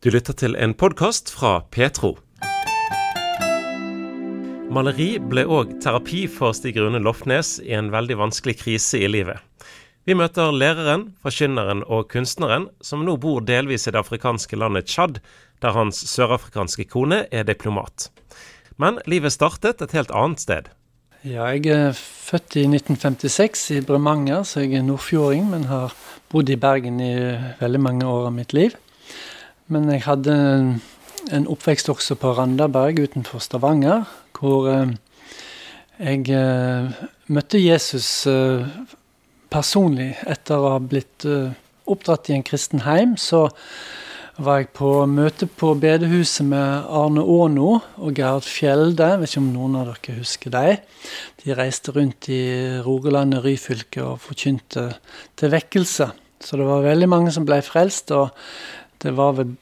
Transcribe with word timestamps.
Du 0.00 0.08
lytter 0.08 0.32
til 0.32 0.54
en 0.56 0.72
podkast 0.72 1.28
fra 1.28 1.58
Petro. 1.76 2.14
Maleri 4.72 5.18
ble 5.20 5.44
òg 5.44 5.74
terapi 5.84 6.22
for 6.24 6.56
Stig 6.56 6.78
Rune 6.80 7.02
Lofnes 7.04 7.58
i 7.60 7.74
en 7.76 7.90
veldig 7.92 8.16
vanskelig 8.16 8.54
krise 8.62 9.02
i 9.04 9.10
livet. 9.12 9.36
Vi 10.08 10.16
møter 10.16 10.56
læreren, 10.56 11.10
forkynneren 11.20 11.84
og 11.84 12.08
kunstneren, 12.16 12.70
som 12.80 13.04
nå 13.04 13.18
bor 13.20 13.44
delvis 13.44 13.84
i 13.84 13.92
det 13.92 14.00
afrikanske 14.00 14.56
landet 14.56 14.88
Tsjad, 14.88 15.20
der 15.60 15.76
hans 15.76 16.00
sørafrikanske 16.14 16.88
kone 16.88 17.26
er 17.28 17.44
diplomat. 17.44 18.08
Men 18.80 19.04
livet 19.04 19.36
startet 19.36 19.84
et 19.84 19.92
helt 19.92 20.16
annet 20.16 20.40
sted. 20.40 20.74
Ja, 21.28 21.52
jeg 21.52 21.68
er 21.76 21.92
født 21.92 22.56
i 22.56 22.64
1956 22.72 23.70
i 23.76 23.84
Bremanger, 23.84 24.48
så 24.48 24.64
jeg 24.64 24.80
er 24.80 24.88
nordfjording, 24.88 25.50
men 25.52 25.68
har 25.68 25.92
bodd 26.32 26.48
i 26.48 26.56
Bergen 26.56 27.04
i 27.04 27.18
veldig 27.60 27.88
mange 27.90 28.08
år 28.08 28.30
av 28.32 28.40
mitt 28.40 28.56
liv. 28.56 28.80
Men 29.70 29.86
jeg 29.86 30.02
hadde 30.02 30.34
en 31.30 31.46
oppvekst 31.46 31.90
også 31.92 32.16
på 32.18 32.32
Randaberg 32.34 32.98
utenfor 33.04 33.38
Stavanger, 33.44 34.02
hvor 34.34 34.66
eh, 34.66 34.94
jeg 36.00 36.24
eh, 36.34 37.04
møtte 37.30 37.60
Jesus 37.62 38.08
eh, 38.26 38.66
personlig 39.50 40.14
etter 40.26 40.58
å 40.58 40.72
ha 40.74 40.80
blitt 40.82 41.26
oppdratt 41.90 42.30
i 42.30 42.36
en 42.36 42.46
kristen 42.46 42.82
heim. 42.82 43.16
Så 43.18 43.48
var 44.40 44.60
jeg 44.60 44.70
på 44.74 44.90
møte 45.10 45.46
på 45.46 45.72
bedehuset 45.78 46.46
med 46.48 46.90
Arne 46.90 47.22
Aano 47.22 47.76
og 47.98 48.18
Gerhard 48.18 48.46
Fjelde. 48.46 49.06
Jeg 49.12 49.22
vet 49.22 49.34
ikke 49.34 49.42
om 49.44 49.52
noen 49.54 49.78
av 49.78 49.90
dere 49.90 50.18
husker 50.18 50.54
dem. 50.54 50.82
De 51.44 51.54
reiste 51.58 51.94
rundt 51.94 52.30
i 52.32 52.42
Rogalandet, 52.82 53.44
Ryfylke 53.44 54.02
og 54.06 54.22
forkynte 54.24 54.88
til 55.38 55.54
vekkelse. 55.54 56.10
Så 56.40 56.56
det 56.56 56.66
var 56.66 56.86
veldig 56.86 57.10
mange 57.10 57.34
som 57.34 57.46
ble 57.46 57.60
frelst. 57.62 58.14
og 58.16 58.30
det 59.02 59.16
var 59.16 59.36
vel 59.38 59.54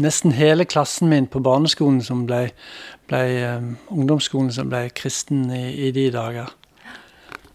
nesten 0.00 0.32
hele 0.32 0.64
klassen 0.64 1.10
min 1.10 1.26
på 1.28 1.42
barneskolen 1.44 2.00
som 2.04 2.24
ble, 2.28 2.46
ble 3.10 3.22
um, 3.44 3.70
ungdomsskolen 3.92 4.52
som 4.54 4.70
ble 4.72 4.86
kristen 4.96 5.44
i, 5.52 5.64
i, 5.88 5.92
de 5.92 6.08
dager. 6.14 6.52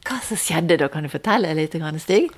Hva 0.07 0.19
som 0.23 0.39
skjedde 0.39 0.77
da, 0.79 0.89
kan 0.91 1.05
du 1.05 1.11
fortelle 1.11 1.55
litt, 1.57 1.75
Stig? 2.01 2.29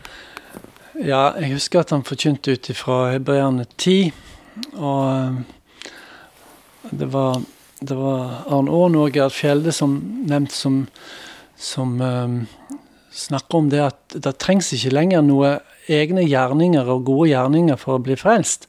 Ja, 0.99 1.33
jeg 1.39 1.53
husker 1.53 1.83
at 1.83 1.93
han 1.93 2.07
forkynte 2.07 2.55
ut 2.55 2.69
ifra 2.71 3.11
Hebreerne 3.13 3.65
10. 3.77 4.11
Og 4.79 5.03
um, 5.05 5.43
det 6.91 7.11
var, 7.11 7.41
det 7.79 7.97
var 7.99 8.47
Arne 8.47 8.71
Aaen 8.71 8.97
og 8.99 9.11
Gerd 9.15 9.35
Fjelde 9.35 9.75
som 9.75 9.99
nevnt 10.27 10.55
som, 10.55 10.85
som 11.55 11.99
um, 12.01 12.39
snakker 13.11 13.59
om 13.59 13.69
det 13.71 13.83
at 13.83 14.15
det 14.15 14.37
trengs 14.39 14.71
ikke 14.75 14.95
lenger 14.95 15.23
noe 15.25 15.57
egne 15.89 16.23
gjerninger 16.23 16.87
og 16.89 17.05
gode 17.07 17.31
gjerninger 17.33 17.79
for 17.79 17.97
å 17.97 18.03
bli 18.03 18.17
frelst. 18.19 18.68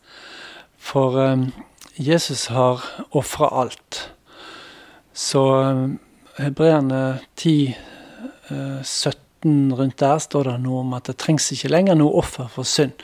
For 0.81 1.17
um, 1.21 1.51
Jesus 2.01 2.49
har 2.51 2.83
ofra 3.17 3.51
alt. 3.63 4.01
Så 5.13 5.43
um, 5.61 5.99
hebreerne 6.41 7.21
10, 7.37 7.77
uh, 8.51 8.81
17 8.83 9.75
rundt 9.77 10.01
der 10.01 10.19
står 10.19 10.49
det 10.49 10.57
noe 10.65 10.81
om 10.85 10.97
at 10.97 11.11
det 11.11 11.19
trengs 11.21 11.51
ikke 11.53 11.73
lenger 11.73 12.01
noe 12.01 12.17
offer 12.23 12.49
for 12.53 12.69
synd. 12.69 12.97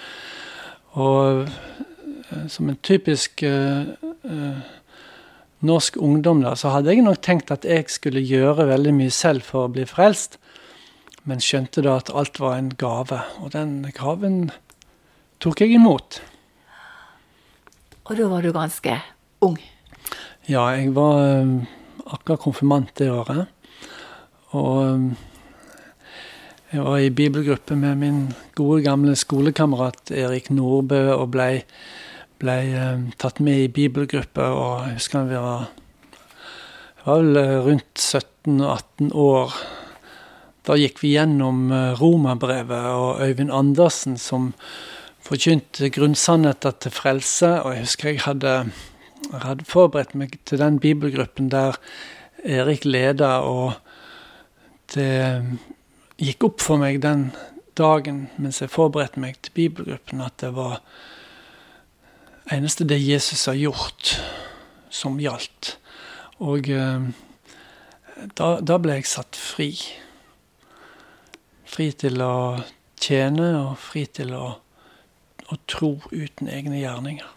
Og 0.96 1.44
uh, 1.44 2.46
som 2.48 2.72
en 2.72 2.80
typisk 2.82 3.44
uh, 3.44 3.92
norsk 5.66 6.00
ungdom 6.02 6.42
da, 6.42 6.56
så 6.56 6.72
hadde 6.74 6.92
jeg 6.92 7.04
nok 7.04 7.22
tenkt 7.22 7.52
at 7.54 7.64
jeg 7.68 7.86
skulle 7.92 8.24
gjøre 8.24 8.68
veldig 8.72 8.96
mye 8.96 9.14
selv 9.14 9.46
for 9.46 9.66
å 9.66 9.72
bli 9.72 9.86
frelst 9.88 10.40
men 11.26 11.42
skjønte 11.42 11.82
da 11.82 11.98
at 12.00 12.12
alt 12.14 12.38
var 12.40 12.56
en 12.56 12.70
gave. 12.78 13.18
Og 13.42 13.52
den 13.54 13.80
gaven 13.96 14.50
tok 15.42 15.60
jeg 15.62 15.74
imot. 15.76 16.20
Og 18.06 18.14
da 18.14 18.28
var 18.30 18.44
du 18.44 18.52
ganske 18.54 18.98
ung? 19.42 19.56
Ja, 20.46 20.68
jeg 20.76 20.92
var 20.94 21.42
um, 21.42 21.56
akkurat 22.06 22.42
konfirmant 22.44 22.92
det 23.00 23.10
året. 23.10 23.48
Og 24.54 24.92
um, 24.94 25.06
jeg 26.70 26.84
var 26.86 26.98
i 27.02 27.10
bibelgruppe 27.10 27.74
med 27.78 27.98
min 27.98 28.20
gode, 28.54 28.84
gamle 28.86 29.16
skolekamerat 29.18 30.14
Erik 30.14 30.52
Nordbø 30.54 31.00
og 31.16 31.32
blei 31.34 31.64
ble, 32.38 32.56
um, 32.78 33.08
tatt 33.18 33.42
med 33.42 33.64
i 33.64 33.72
bibelgruppe. 33.72 34.44
Og 34.54 34.86
jeg 34.86 35.00
husker 35.00 35.26
vi 35.26 35.42
var, 35.42 35.66
var 37.02 37.24
vel 37.24 37.42
uh, 37.42 37.56
rundt 37.66 38.06
17-18 38.06 39.10
år 39.14 39.58
da 40.66 40.74
gikk 40.78 40.98
vi 41.02 41.14
gjennom 41.14 41.70
eh, 41.70 41.94
Romerbrevet 41.94 42.86
og 42.90 43.22
Øyvind 43.22 43.52
Andersen 43.54 44.16
som 44.18 44.50
forkynte 45.26 45.90
grunnsannheter 45.94 46.76
til 46.80 46.94
frelse. 46.94 47.50
Og 47.62 47.74
jeg 47.74 47.86
husker 47.86 48.12
jeg 48.12 48.24
hadde, 48.26 48.54
hadde 49.32 49.66
forberedt 49.68 50.14
meg 50.14 50.38
til 50.46 50.62
den 50.62 50.80
bibelgruppen 50.82 51.50
der 51.52 51.78
Erik 52.46 52.84
leda, 52.86 53.40
og 53.42 53.74
det 54.94 55.42
gikk 56.22 56.46
opp 56.46 56.62
for 56.62 56.80
meg 56.80 57.00
den 57.02 57.30
dagen 57.76 58.26
mens 58.40 58.62
jeg 58.62 58.72
forberedte 58.72 59.20
meg 59.20 59.40
til 59.42 59.56
bibelgruppen, 59.56 60.22
at 60.24 60.38
det 60.40 60.52
var 60.56 60.80
eneste 62.52 62.86
det 62.86 63.00
Jesus 63.02 63.44
har 63.50 63.58
gjort, 63.58 64.14
som 64.90 65.18
gjaldt. 65.20 65.76
Og 66.46 66.70
eh, 66.70 67.08
da, 68.38 68.50
da 68.60 68.78
ble 68.80 69.00
jeg 69.00 69.08
satt 69.10 69.36
fri. 69.36 69.72
Fri 71.66 71.90
til 71.98 72.22
å 72.22 72.62
tjene 73.02 73.50
og 73.58 73.74
fri 73.82 74.06
til 74.06 74.32
å, 74.36 74.54
å 75.52 75.58
tro 75.70 75.96
uten 76.12 76.50
egne 76.50 76.80
gjerninger. 76.80 77.32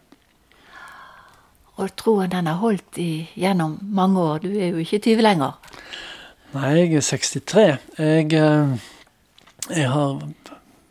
Og 1.79 1.93
troen 1.95 2.31
den 2.31 2.49
har 2.49 2.59
holdt 2.59 2.99
i, 2.99 3.29
gjennom 3.39 3.77
mange 3.95 4.19
år. 4.19 4.41
Du 4.43 4.51
er 4.51 4.73
jo 4.73 4.81
ikke 4.83 4.99
20 5.05 5.23
lenger. 5.23 5.75
Nei, 6.51 6.71
jeg 6.75 6.97
er 6.97 7.05
63. 7.05 7.65
Jeg, 7.99 8.33
eh, 8.35 8.73
jeg 9.69 9.91
har 9.93 10.17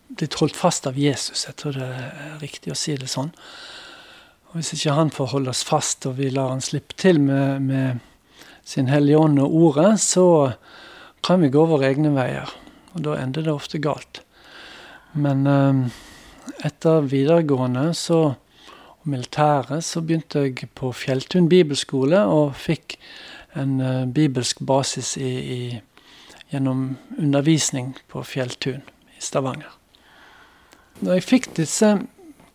blitt 0.09 0.39
holdt 0.41 0.57
fast 0.57 0.87
av 0.89 0.97
Jesus. 0.99 1.45
Jeg 1.45 1.59
tror 1.61 1.77
det 1.77 1.89
er 1.89 2.39
riktig 2.41 2.73
å 2.73 2.79
si 2.79 2.97
det 2.97 3.11
sånn. 3.11 3.33
Og 4.49 4.57
Hvis 4.57 4.73
ikke 4.79 4.97
han 4.97 5.13
får 5.13 5.33
holde 5.35 5.53
oss 5.53 5.65
fast, 5.67 6.07
og 6.09 6.17
vi 6.17 6.31
lar 6.33 6.55
han 6.55 6.65
slippe 6.65 6.97
til 6.97 7.21
med, 7.21 7.63
med 7.63 7.99
sin 8.65 8.89
Hellige 8.89 9.21
Ånd 9.21 9.43
og 9.45 9.53
Ordet, 9.53 9.99
så 10.01 10.55
kan 11.27 11.43
vi 11.43 11.53
gå 11.53 11.67
våre 11.69 11.91
egne 11.91 12.15
veier. 12.17 12.49
Og 12.95 13.05
da 13.05 13.19
ender 13.21 13.45
det 13.45 13.53
ofte 13.53 13.83
galt. 13.83 14.23
Men 15.13 15.45
eh, 15.47 15.85
etter 16.65 17.07
videregående 17.09 17.91
så, 17.95 18.21
og 18.99 19.09
militæret 19.09 19.85
så 19.85 20.03
begynte 20.05 20.47
jeg 20.47 20.69
på 20.79 20.93
Fjelltun 20.97 21.49
bibelskole 21.49 22.21
og 22.27 22.57
fikk 22.59 22.99
en 23.59 23.81
uh, 23.81 24.05
bibelsk 24.07 24.61
basis 24.67 25.17
i, 25.17 25.33
i, 25.57 25.61
gjennom 26.53 26.97
undervisning 27.19 27.95
på 28.09 28.23
Fjelltun 28.27 28.85
i 29.17 29.25
Stavanger. 29.25 29.75
Når 31.01 31.19
jeg 31.19 31.29
fikk 31.29 31.51
disse 31.57 31.95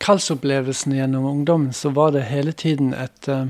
kallsopplevelsene 0.04 1.00
gjennom 1.00 1.26
ungdommen, 1.30 1.74
så 1.74 1.94
var 1.96 2.12
det 2.16 2.28
hele 2.28 2.52
tiden 2.52 2.94
et 2.94 3.30
uh, 3.32 3.48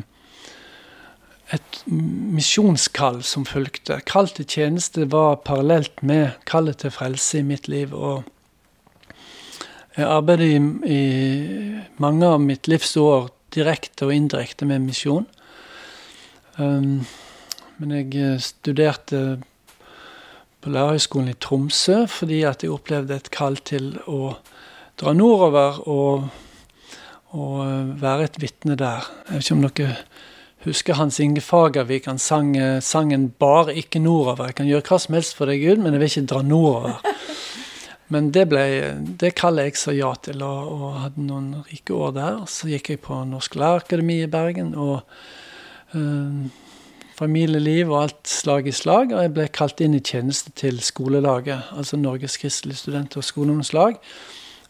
et 1.54 1.84
misjonskall 1.88 3.22
som 3.26 3.46
fulgte. 3.46 4.00
Kall 4.10 4.30
til 4.34 4.48
tjeneste 4.50 5.06
var 5.12 5.42
parallelt 5.46 6.02
med 6.02 6.40
kallet 6.50 6.82
til 6.82 6.94
frelse 6.94 7.42
i 7.42 7.48
mitt 7.48 7.68
liv. 7.68 7.94
og 7.94 8.24
Jeg 9.94 10.10
arbeider 10.10 10.46
i, 10.48 10.58
i 10.90 11.02
mange 12.02 12.26
av 12.26 12.42
mitt 12.42 12.68
livs 12.72 12.96
år 12.98 13.28
direkte 13.54 14.08
og 14.08 14.16
indirekte 14.16 14.66
med 14.66 14.82
misjon. 14.88 15.28
Um, 16.58 17.04
men 17.78 17.94
jeg 17.98 18.14
eh, 18.18 18.40
studerte 18.42 19.20
på 20.64 20.72
Lærerhøgskolen 20.72 21.34
i 21.34 21.38
Tromsø 21.42 22.04
fordi 22.08 22.44
at 22.48 22.64
jeg 22.64 22.72
opplevde 22.72 23.18
et 23.18 23.32
kall 23.34 23.58
til 23.66 23.96
å 24.08 24.36
dra 25.00 25.14
nordover 25.18 25.82
og, 25.90 26.28
og 27.34 27.58
eh, 27.66 27.90
være 28.02 28.30
et 28.30 28.40
vitne 28.42 28.78
der. 28.80 29.10
Jeg 29.28 29.36
vet 29.36 29.50
ikke 29.50 29.58
om 29.58 29.66
dere 29.66 29.98
husker 30.64 30.98
Hans 30.98 31.20
Inge 31.20 31.42
Fagervik. 31.44 32.08
Han 32.08 32.22
sang 32.22 32.56
eh, 32.58 32.80
sangen 32.82 33.34
'Bare 33.40 33.76
ikke 33.76 34.00
nordover'. 34.00 34.46
Jeg 34.52 34.56
kan 34.62 34.70
gjøre 34.70 34.88
hva 34.90 35.00
som 35.00 35.18
helst 35.18 35.36
for 35.36 35.50
deg, 35.50 35.66
Gud, 35.66 35.84
men 35.84 35.94
jeg 35.94 36.02
vil 36.02 36.12
ikke 36.12 36.32
dra 36.34 36.42
nordover. 36.42 37.02
Men 38.14 38.30
det, 38.36 38.46
ble, 38.52 38.64
det 39.20 39.34
kaller 39.40 39.70
jeg 39.70 39.80
så 39.80 39.94
ja 39.96 40.12
til, 40.22 40.44
og, 40.46 40.74
og, 40.74 41.00
hadde 41.02 41.24
noen 41.26 41.64
rike 41.70 41.96
år 41.98 42.14
der. 42.18 42.44
Så 42.52 42.70
gikk 42.70 42.92
jeg 42.94 43.02
på 43.06 43.18
Norsk 43.30 43.58
Lærerakademi 43.58 44.20
i 44.24 44.30
Bergen, 44.32 44.74
og 44.78 45.02
øh, 45.98 46.46
familieliv 47.18 47.92
og 47.92 48.04
alt 48.04 48.30
slag 48.30 48.70
i 48.70 48.76
slag. 48.76 49.14
Og 49.14 49.26
jeg 49.26 49.34
ble 49.34 49.48
kalt 49.54 49.82
inn 49.82 49.98
i 49.98 50.04
tjeneste 50.04 50.54
til 50.60 50.80
skolelaget, 50.86 51.74
altså 51.74 51.98
Norges 51.98 52.38
kristelige 52.42 52.84
student- 52.84 53.18
og 53.18 53.26
skoleungdomslag. 53.26 53.98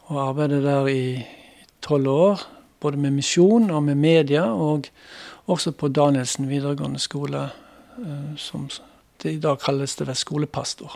Og 0.08 0.24
arbeidet 0.30 0.64
der 0.64 0.88
i 0.88 1.04
tolv 1.84 2.08
år, 2.08 2.48
både 2.80 2.98
med 3.00 3.12
misjon 3.20 3.70
og 3.72 3.84
med 3.84 3.96
media. 3.96 4.48
og 4.52 4.88
også 5.48 5.72
på 5.72 5.88
Danielsen 5.88 6.48
videregående 6.50 7.00
skole, 7.00 7.50
eh, 8.00 8.36
som 8.38 8.70
det 9.24 9.32
i 9.32 9.40
dag 9.40 9.60
kalles 9.60 9.96
det 9.96 10.18
skolepastor. 10.18 10.96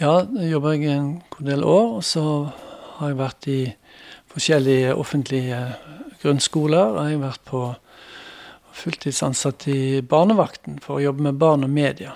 Ja, 0.00 0.22
da 0.24 0.46
jobber 0.48 0.78
jeg 0.78 0.94
en 0.94 1.08
god 1.28 1.44
del 1.44 1.64
år, 1.68 1.88
og 1.98 2.04
så 2.08 2.22
har 2.96 3.10
jeg 3.10 3.16
vært 3.18 3.46
i 3.52 3.58
forskjellige 4.32 4.94
offentlige 4.96 5.58
grunnskoler. 6.22 6.94
Jeg 7.04 7.18
har 7.18 7.20
vært 7.26 7.42
på 7.50 7.60
fulltidsansatt 8.80 9.66
i 9.68 10.00
barnevakten 10.00 10.78
for 10.80 10.96
å 10.96 11.02
jobbe 11.04 11.26
med 11.26 11.36
barn 11.42 11.68
og 11.68 11.74
media. 11.74 12.14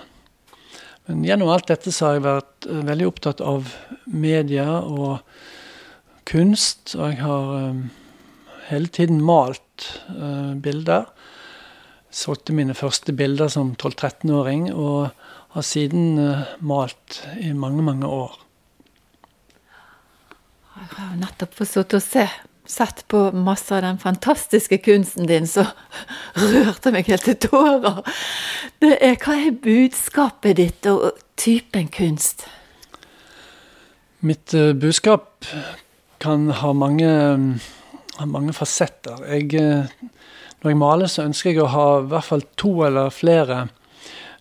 Men 1.05 1.21
gjennom 1.29 1.51
alt 1.53 1.69
dette 1.69 1.93
så 1.93 2.07
har 2.07 2.17
jeg 2.17 2.25
vært 2.25 2.69
uh, 2.71 2.81
veldig 2.89 3.11
opptatt 3.11 3.45
av 3.45 3.69
media 4.09 4.65
og 4.81 5.21
kunst. 6.25 6.95
Og 6.97 7.05
jeg 7.11 7.21
har 7.21 7.53
um, 7.69 7.83
hele 8.71 8.89
tiden 8.97 9.21
malt 9.21 9.91
uh, 10.09 10.57
bilder. 10.57 11.05
Solgte 12.15 12.55
mine 12.55 12.75
første 12.77 13.11
bilder 13.11 13.49
som 13.51 13.73
12-13-åring, 13.75 14.69
og 14.71 15.09
har 15.55 15.63
siden 15.67 16.17
uh, 16.19 16.47
malt 16.63 17.21
i 17.43 17.51
mange, 17.51 17.83
mange 17.83 18.07
år. 18.07 18.37
Jeg 20.75 20.91
har 20.95 21.09
jo 21.11 21.19
nettopp 21.21 21.55
fått 21.55 21.71
sitte 21.71 21.99
og 21.99 22.03
se 22.03 22.25
sett 22.65 23.03
på 23.11 23.19
masse 23.31 23.71
av 23.75 23.83
den 23.85 23.99
fantastiske 24.01 24.79
kunsten 24.83 25.27
din, 25.29 25.47
så 25.47 25.67
rørte 26.55 26.91
meg 26.95 27.11
helt 27.11 27.27
til 27.27 27.37
tårer. 27.47 28.01
Det 28.81 28.95
er, 28.95 29.19
hva 29.21 29.37
er 29.37 29.59
budskapet 29.63 30.59
ditt 30.59 30.89
og 30.91 31.19
typen 31.39 31.91
kunst? 31.93 32.47
Mitt 34.25 34.55
uh, 34.57 34.73
budskap 34.73 35.45
kan 36.23 36.49
ha 36.63 36.73
mange, 36.73 37.11
ha 38.17 38.25
mange 38.25 38.55
fasetter. 38.55 39.19
Jeg, 39.29 39.51
uh, 39.59 40.15
når 40.65 40.73
jeg 40.73 40.77
maler, 40.81 41.09
så 41.11 41.27
ønsker 41.29 41.51
jeg 41.51 41.61
å 41.61 41.69
ha 41.69 41.87
i 41.99 42.05
hvert 42.09 42.25
fall 42.25 42.41
to 42.57 42.71
eller 42.87 43.11
flere 43.13 43.57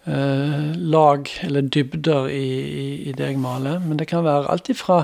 uh, 0.09 0.71
lag 0.81 1.29
eller 1.45 1.67
dybder 1.69 2.31
i, 2.33 2.47
i, 2.65 2.87
i, 3.11 3.13
det 3.13 3.27
jeg 3.29 3.41
maler. 3.43 3.83
Men 3.85 4.01
det 4.01 4.07
kan 4.09 4.25
være 4.25 4.49
alt 4.55 4.71
ifra 4.73 5.03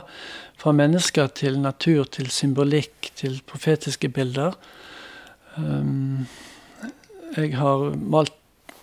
fra 0.60 0.72
mennesker 0.76 1.28
til 1.36 1.58
natur, 1.60 2.08
til 2.12 2.30
symbolikk, 2.32 3.10
til 3.16 3.38
profetiske 3.48 4.08
bilder. 4.12 4.56
Um, 5.56 6.26
jeg 7.36 7.52
har 7.56 7.84
malt 7.96 8.34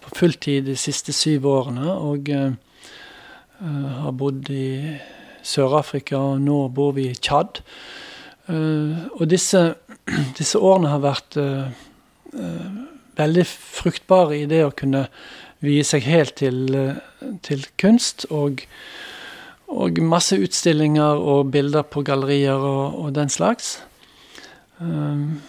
på 0.06 0.14
fulltid 0.18 0.70
de 0.70 0.78
siste 0.78 1.14
syv 1.14 1.46
årene, 1.50 1.90
og 1.90 2.30
uh, 2.34 2.54
har 4.06 4.14
bodd 4.18 4.50
i 4.54 4.70
Sør-Afrika, 5.42 6.18
og 6.18 6.42
nå 6.46 6.60
bor 6.70 6.94
vi 6.98 7.10
i 7.12 7.18
Tsjad. 7.18 7.62
Uh, 8.46 9.10
og 9.18 9.26
disse, 9.30 9.64
disse, 10.38 10.58
årene 10.58 10.94
har 10.94 11.06
vært 11.06 11.42
uh, 11.42 11.86
veldig 13.18 13.44
fruktbare 13.50 14.38
i 14.38 14.46
det 14.50 14.64
å 14.66 14.74
kunne 14.78 15.08
vie 15.66 15.84
seg 15.88 16.06
helt 16.06 16.36
til, 16.38 16.60
til 17.46 17.66
kunst. 17.82 18.28
og 18.30 18.66
og 19.68 20.00
masse 20.00 20.38
utstillinger 20.40 21.20
og 21.20 21.52
bilder 21.52 21.82
på 21.82 22.02
gallerier 22.02 22.56
og, 22.56 23.00
og 23.04 23.16
den 23.16 23.30
slags. 23.30 23.84
Um, 24.80 25.42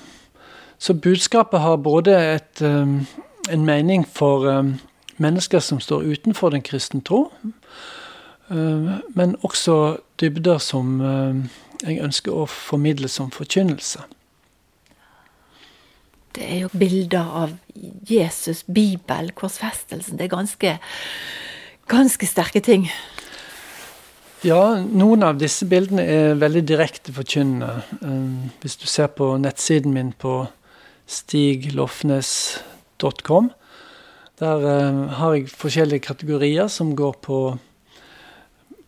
så 0.79 0.95
budskapet 0.95 1.61
har 1.61 1.77
både 1.77 2.35
et, 2.35 2.63
um, 2.63 3.07
en 3.51 3.65
mening 3.65 4.07
for 4.09 4.47
um, 4.49 4.75
mennesker 5.17 5.59
som 5.59 5.81
står 5.81 6.03
utenfor 6.03 6.51
den 6.51 6.63
kristne 6.63 7.01
tro, 7.01 7.33
men 8.49 9.37
også 9.43 9.99
dybder 10.21 10.59
som 10.59 11.03
jeg 11.83 11.99
ønsker 12.01 12.33
å 12.33 12.47
formidle 12.49 13.11
som 13.13 13.29
forkynnelse. 13.35 14.07
Det 16.39 16.47
er 16.47 16.61
jo 16.63 16.69
bilder 16.71 17.27
av 17.43 17.51
Jesus, 18.07 18.63
Bibel, 18.63 19.35
korsfestelsen. 19.35 20.15
Det 20.19 20.25
er 20.29 20.37
ganske, 20.37 20.79
ganske 21.91 22.27
sterke 22.31 22.61
ting. 22.63 22.87
Ja, 24.47 24.79
noen 24.79 25.27
av 25.27 25.35
disse 25.41 25.67
bildene 25.67 26.03
er 26.07 26.39
veldig 26.39 26.63
direkte 26.63 27.11
forkynnende. 27.17 27.83
Eh, 27.99 28.55
hvis 28.63 28.79
du 28.79 28.87
ser 28.87 29.11
på 29.11 29.35
nettsiden 29.43 29.91
min 29.97 30.13
på 30.15 30.47
stiglofnes.com, 31.11 33.51
der 34.39 34.63
eh, 34.77 35.11
har 35.19 35.35
jeg 35.35 35.51
forskjellige 35.51 36.07
kategorier 36.07 36.71
som 36.71 36.95
går 36.95 37.19
på, 37.27 37.59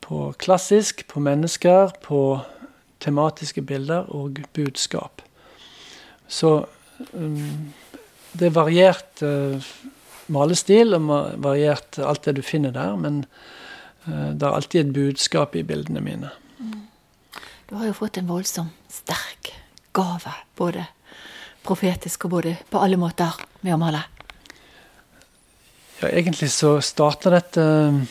på 0.06 0.30
klassisk, 0.38 1.02
på 1.10 1.18
mennesker, 1.18 1.90
på 2.06 2.46
tematiske 3.02 3.58
bilder 3.66 4.06
og 4.14 4.38
budskap. 4.54 5.18
Så 6.30 6.70
det 7.08 8.46
er 8.46 8.54
variert 8.54 9.22
uh, 9.24 9.70
malestil 10.30 10.94
og 10.98 11.08
variert 11.42 11.98
alt 11.98 12.28
det 12.28 12.36
du 12.38 12.42
finner 12.46 12.74
der, 12.74 12.94
men 13.00 13.24
Eh, 14.06 14.30
det 14.34 14.46
er 14.46 14.56
alltid 14.56 14.80
et 14.80 14.94
budskap 14.94 15.56
i 15.56 15.64
bildene 15.66 16.02
mine. 16.04 16.30
Mm. 16.58 16.86
Du 17.68 17.76
har 17.76 17.90
jo 17.90 17.96
fått 17.96 18.20
en 18.20 18.30
voldsom 18.30 18.70
sterk 18.90 19.52
gave, 19.96 20.32
både 20.56 20.86
profetisk 21.66 22.26
og 22.26 22.36
både 22.38 22.56
på 22.70 22.80
alle 22.80 22.98
måter, 23.00 23.36
med 23.60 23.76
å 23.76 23.80
male. 23.80 24.02
Ja, 26.00 26.08
egentlig 26.08 26.48
så 26.54 26.78
starta 26.80 27.32
dette 27.34 27.62
eh, 27.62 28.02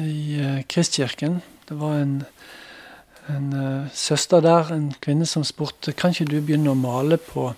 i 0.00 0.40
eh, 0.40 0.60
Kristkirken. 0.70 1.40
Det 1.68 1.76
var 1.78 2.00
en, 2.00 2.14
en 3.30 3.50
søster 3.94 4.40
der, 4.42 4.72
en 4.74 4.88
kvinne, 5.02 5.26
som 5.28 5.44
spurte 5.46 5.92
kan 5.94 6.10
ikke 6.10 6.30
du 6.32 6.40
begynne 6.40 6.72
å 6.72 6.78
male 6.78 7.20
på, 7.22 7.52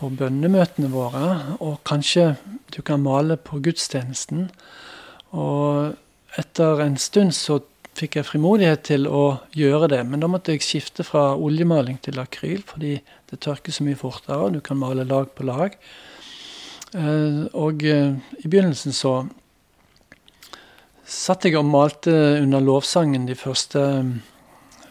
på 0.00 0.08
bønnemøtene 0.16 0.88
våre, 0.92 1.56
og 1.60 1.82
kanskje 1.88 2.34
du 2.72 2.80
kan 2.86 3.02
male 3.04 3.36
på 3.36 3.60
gudstjenesten. 3.60 4.48
Og 5.36 6.38
etter 6.40 6.80
en 6.86 6.96
stund 7.00 7.34
så 7.36 7.60
fikk 7.98 8.16
jeg 8.16 8.28
frimodighet 8.30 8.84
til 8.88 9.08
å 9.10 9.40
gjøre 9.56 9.90
det, 9.92 10.00
men 10.08 10.22
da 10.22 10.30
måtte 10.30 10.54
jeg 10.54 10.64
skifte 10.64 11.04
fra 11.04 11.34
oljemaling 11.36 11.98
til 12.04 12.20
akryl, 12.22 12.62
fordi 12.66 12.96
det 13.30 13.40
tørker 13.44 13.74
så 13.74 13.84
mye 13.84 13.98
fortere, 13.98 14.38
og 14.38 14.56
du 14.56 14.62
kan 14.64 14.80
male 14.80 15.04
lag 15.04 15.28
på 15.36 15.44
lag. 15.48 15.76
Eh, 16.96 17.44
og 17.52 17.84
eh, 17.86 18.16
i 18.40 18.48
begynnelsen 18.48 18.96
så 18.96 19.14
satt 21.10 21.44
jeg 21.46 21.58
og 21.58 21.68
malte 21.68 22.14
under 22.40 22.62
lovsangen 22.62 23.28
de 23.28 23.36
første 23.38 23.82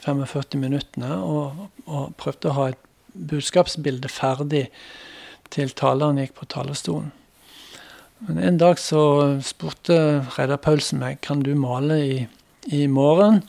45 0.06 0.46
mm, 0.54 0.62
minuttene, 0.62 1.18
og, 1.24 1.66
og 1.88 2.14
prøvde 2.20 2.52
å 2.52 2.58
ha 2.60 2.70
et 2.74 2.86
budskapsbilde 3.14 4.12
ferdig 4.12 4.68
til 5.54 5.72
taleren 5.78 6.20
gikk 6.22 6.36
på 6.38 6.50
talerstolen. 6.50 7.12
Men 8.28 8.42
en 8.44 8.58
dag 8.60 8.80
så 8.82 9.02
spurte 9.46 9.96
Reidar 10.36 10.60
Paulsen 10.60 11.00
meg 11.00 11.22
kan 11.24 11.44
du 11.46 11.54
male 11.56 12.00
i, 12.04 12.18
i 12.76 12.84
morgen. 12.92 13.42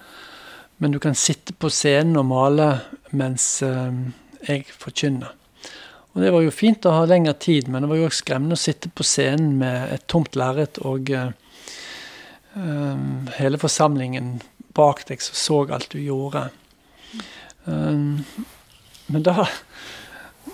Men 0.80 0.94
du 0.94 1.00
kan 1.02 1.18
sitte 1.18 1.52
på 1.52 1.68
scenen 1.74 2.16
og 2.20 2.28
male 2.30 2.68
mens 3.10 3.58
uh, 3.66 3.90
jeg 4.46 4.64
forkynner. 4.70 5.34
Og 6.14 6.22
Det 6.22 6.30
var 6.34 6.42
jo 6.42 6.54
fint 6.54 6.86
å 6.86 6.94
ha 6.94 7.02
lengre 7.06 7.34
tid, 7.38 7.68
men 7.68 7.82
det 7.82 7.90
var 7.90 8.00
jo 8.00 8.06
også 8.08 8.22
skremmende 8.24 8.56
å 8.56 8.62
sitte 8.62 8.90
på 8.94 9.06
scenen 9.06 9.58
med 9.60 9.92
et 9.94 10.06
tomt 10.10 10.38
lerret 10.38 10.80
og 10.86 11.10
uh, 11.10 11.34
hele 13.36 13.60
forsamlingen 13.62 14.38
bak 14.74 15.04
deg 15.10 15.22
som 15.22 15.36
så 15.38 15.60
alt 15.74 15.90
du 15.92 16.00
gjorde. 16.02 16.48
Men 19.10 19.24
da, 19.26 19.46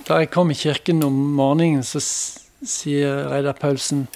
da 0.09 0.23
jeg 0.23 0.31
kom 0.33 0.51
i 0.53 0.57
kirken 0.57 1.05
om 1.05 1.17
morgenen, 1.37 1.85
så 1.85 2.01
sier 2.01 3.27
Reidar 3.29 3.59
Paulsen. 3.61 4.07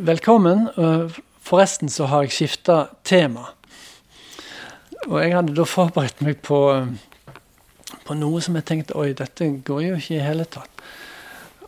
Velkommen. 0.00 0.68
Forresten 1.44 1.92
så 1.92 2.08
har 2.08 2.24
jeg 2.24 2.36
skifta 2.38 2.78
tema. 3.04 3.50
Og 5.08 5.18
jeg 5.20 5.34
hadde 5.36 5.56
da 5.56 5.66
forberedt 5.68 6.24
meg 6.24 6.40
på, 6.46 6.60
på 8.06 8.16
noe 8.16 8.40
som 8.44 8.56
jeg 8.56 8.68
tenkte 8.68 8.96
oi, 8.96 9.12
dette 9.16 9.52
går 9.68 9.84
jo 9.84 10.00
ikke 10.00 10.16
i 10.16 10.24
hele 10.24 10.48
tatt. 10.48 10.84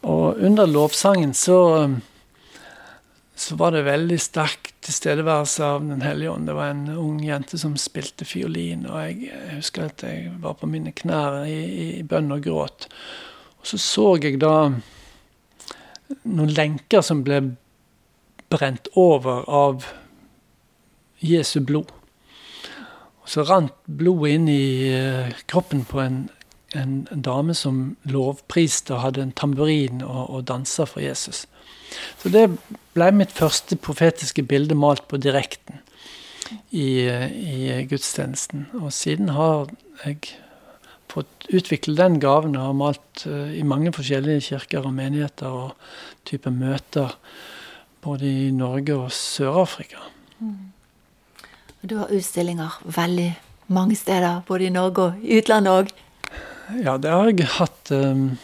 Og 0.03 0.41
under 0.43 0.67
lovsangen 0.67 1.37
så, 1.37 1.61
så 3.37 3.61
var 3.61 3.77
det 3.77 3.85
veldig 3.87 4.19
sterk 4.21 4.72
tilstedeværelse 4.83 5.65
av 5.65 5.85
Den 5.87 6.03
hellige 6.03 6.31
ånd. 6.31 6.47
Det 6.47 6.57
var 6.57 6.73
en 6.73 6.89
ung 6.99 7.21
jente 7.25 7.59
som 7.59 7.77
spilte 7.79 8.27
fiolin, 8.27 8.87
og 8.91 8.99
jeg, 9.07 9.31
husker 9.57 9.87
at 9.89 10.03
jeg 10.07 10.33
var 10.43 10.57
på 10.59 10.69
mine 10.71 10.93
knær 10.97 11.45
i, 11.47 11.61
i 12.01 12.03
bønn 12.03 12.33
og 12.35 12.43
gråt. 12.45 12.89
Og 13.61 13.71
så 13.71 13.79
så 13.79 14.07
jeg 14.23 14.41
da 14.43 14.73
noen 16.23 16.55
lenker 16.55 17.05
som 17.05 17.23
ble 17.25 17.41
brent 18.53 18.91
over 18.99 19.47
av 19.49 19.87
Jesu 21.23 21.61
blod. 21.65 21.91
Og 23.23 23.31
så 23.31 23.45
rant 23.47 23.75
blodet 23.87 24.35
inn 24.37 24.49
i 24.51 24.65
eh, 24.91 25.35
kroppen 25.47 25.85
på 25.89 26.03
en, 26.03 26.25
en, 26.79 27.03
dame 27.13 27.55
som 27.55 27.97
lovpriste 28.09 28.95
og 28.95 29.03
hadde 29.07 29.27
en 29.27 29.35
tamburin 29.37 30.03
og, 30.03 30.31
og 30.31 30.47
dansa 30.49 30.87
for 30.89 31.05
Jesus. 31.05 31.47
Så 32.21 32.33
det 32.33 32.47
ble 32.97 33.11
mitt 33.15 33.33
første 33.37 33.77
profetiske 33.77 34.45
bilde 34.49 34.77
malt 34.79 35.05
på 35.09 35.21
direkten 35.21 35.83
i, 36.71 37.05
i 37.09 37.83
gudstjenesten. 37.89 38.69
Og 38.81 38.93
siden 38.97 39.33
har 39.37 39.69
jeg 40.05 40.35
fått 41.13 41.49
utvikle 41.53 41.97
den 41.99 42.19
gaven 42.23 42.57
og 42.57 42.69
har 42.71 42.77
malt 42.79 43.25
uh, 43.29 43.51
i 43.53 43.65
mange 43.69 43.93
forskjellige 43.93 44.47
kirker 44.49 44.87
og 44.89 44.95
menigheter 44.97 45.53
og 45.53 45.75
type 46.29 46.51
møter 46.51 47.13
både 48.03 48.29
i 48.29 48.51
Norge 48.55 48.97
og 48.97 49.13
Sør-Afrika. 49.15 50.01
Mm. 50.41 50.73
Du 51.83 51.97
har 51.99 52.13
utstillinger 52.15 52.79
veldig 52.87 53.29
mange 53.75 53.97
steder, 53.99 54.41
både 54.47 54.69
i 54.69 54.73
Norge 54.75 55.03
og 55.03 55.23
i 55.23 55.39
utlandet 55.39 55.73
òg? 55.73 55.93
Ja, 56.71 56.95
det 56.99 57.11
har 57.11 57.31
jeg 57.31 57.49
hatt. 57.59 57.91
Um, 57.91 58.37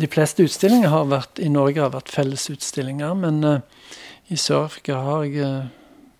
de 0.00 0.08
fleste 0.08 0.44
utstillinger 0.46 0.88
har 0.92 1.08
vært, 1.10 1.40
i 1.40 1.50
Norge 1.52 1.82
har 1.82 1.92
vært 1.92 2.12
fellesutstillinger, 2.12 3.12
men 3.18 3.42
uh, 3.44 3.90
i 4.32 4.38
Sør-Afrika 4.40 5.02
har 5.04 5.26
jeg 5.26 5.44
uh, 5.44 5.68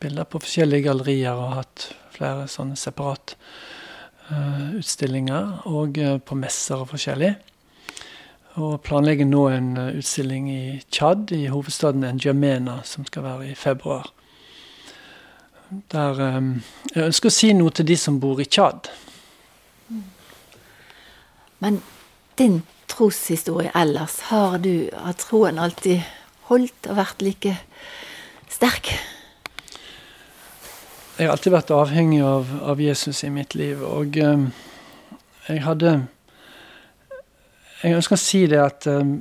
bilder 0.02 0.28
på 0.28 0.40
forskjellige 0.44 0.86
gallerier 0.90 1.40
og 1.40 1.56
hatt 1.56 1.86
flere 2.12 2.44
sånne 2.52 2.76
separat 2.76 3.34
uh, 4.28 4.76
utstillinger, 4.76 5.64
og 5.72 5.96
på 6.28 6.38
messer 6.38 6.84
og 6.84 6.92
forskjellig. 6.92 7.32
Og 8.60 8.76
planlegger 8.84 9.28
nå 9.28 9.42
en 9.52 9.72
utstilling 9.86 10.52
i 10.52 10.62
Tsjad, 10.88 11.32
i 11.32 11.46
hovedstaden 11.52 12.04
N'Djamena, 12.04 12.82
som 12.88 13.08
skal 13.08 13.24
være 13.24 13.50
i 13.50 13.56
februar. 13.56 14.12
Der 15.92 16.22
um, 16.38 16.54
Jeg 16.94 17.08
ønsker 17.08 17.32
å 17.32 17.36
si 17.40 17.50
noe 17.56 17.72
til 17.74 17.88
de 17.88 17.96
som 18.00 18.20
bor 18.20 18.40
i 18.40 18.48
Tsjad. 18.48 18.92
Men 21.58 21.82
din 22.38 22.62
troshistorie 22.86 23.72
ellers, 23.74 24.20
har 24.30 24.58
du 24.58 24.88
har 24.92 25.16
troen 25.20 25.58
alltid 25.58 26.02
holdt 26.50 26.88
og 26.90 26.98
vært 26.98 27.22
like 27.24 27.54
sterk? 28.52 28.92
Jeg 31.16 31.26
har 31.26 31.32
alltid 31.32 31.54
vært 31.54 31.72
avhengig 31.72 32.20
av, 32.20 32.50
av 32.60 32.80
Jesus 32.80 33.22
i 33.24 33.30
mitt 33.32 33.56
liv, 33.56 33.80
og 33.80 34.18
um, 34.20 34.50
jeg 35.48 35.62
hadde 35.64 35.94
Jeg 37.82 37.96
ønsker 37.96 38.16
å 38.16 38.20
si 38.20 38.42
det 38.50 38.60
at 38.60 38.86
um, 38.88 39.18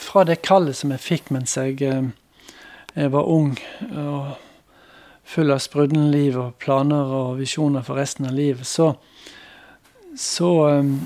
fra 0.00 0.24
det 0.24 0.42
kallet 0.44 0.76
som 0.76 0.92
jeg 0.92 1.02
fikk 1.02 1.30
mens 1.34 1.56
jeg, 1.56 1.80
um, 1.84 2.12
jeg 2.94 3.12
var 3.12 3.28
ung 3.28 3.54
og 3.92 4.34
full 5.24 5.52
av 5.52 5.60
sprudlende 5.64 6.12
liv 6.12 6.36
og 6.38 6.56
planer 6.60 7.12
og 7.16 7.38
visjoner 7.40 7.84
for 7.84 8.00
resten 8.00 8.28
av 8.28 8.36
livet, 8.36 8.66
så 8.68 8.92
så 10.16 10.50
um, 10.80 10.96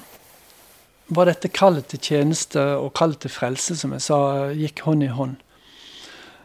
var 1.08 1.30
dette 1.30 1.48
kallet 1.48 1.88
til 1.88 2.00
tjeneste 2.02 2.62
og 2.76 2.92
kallet 2.96 3.22
til 3.24 3.32
frelse, 3.32 3.76
som 3.76 3.94
jeg 3.96 4.04
sa, 4.04 4.18
gikk 4.56 4.84
hånd 4.84 5.04
i 5.06 5.12
hånd. 5.12 5.36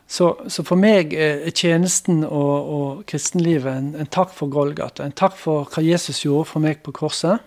Så, 0.07 0.29
så 0.51 0.63
for 0.67 0.77
meg 0.77 1.13
er 1.15 1.49
tjenesten 1.55 2.21
og, 2.27 2.73
og 2.75 3.03
kristenlivet 3.09 3.71
en, 3.71 3.87
en, 3.97 4.09
takk 4.11 4.33
for 4.35 4.51
Golgata. 4.51 5.05
En 5.07 5.15
takk 5.15 5.35
for 5.39 5.65
hva 5.71 5.83
Jesus 5.83 6.21
gjorde 6.25 6.51
for 6.51 6.63
meg 6.63 6.83
på 6.85 6.93
korset. 6.95 7.41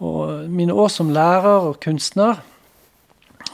Og 0.00 0.48
mine 0.48 0.72
år 0.72 0.88
som 0.88 1.10
lærer 1.12 1.68
og 1.68 1.76
kunstner, 1.84 2.40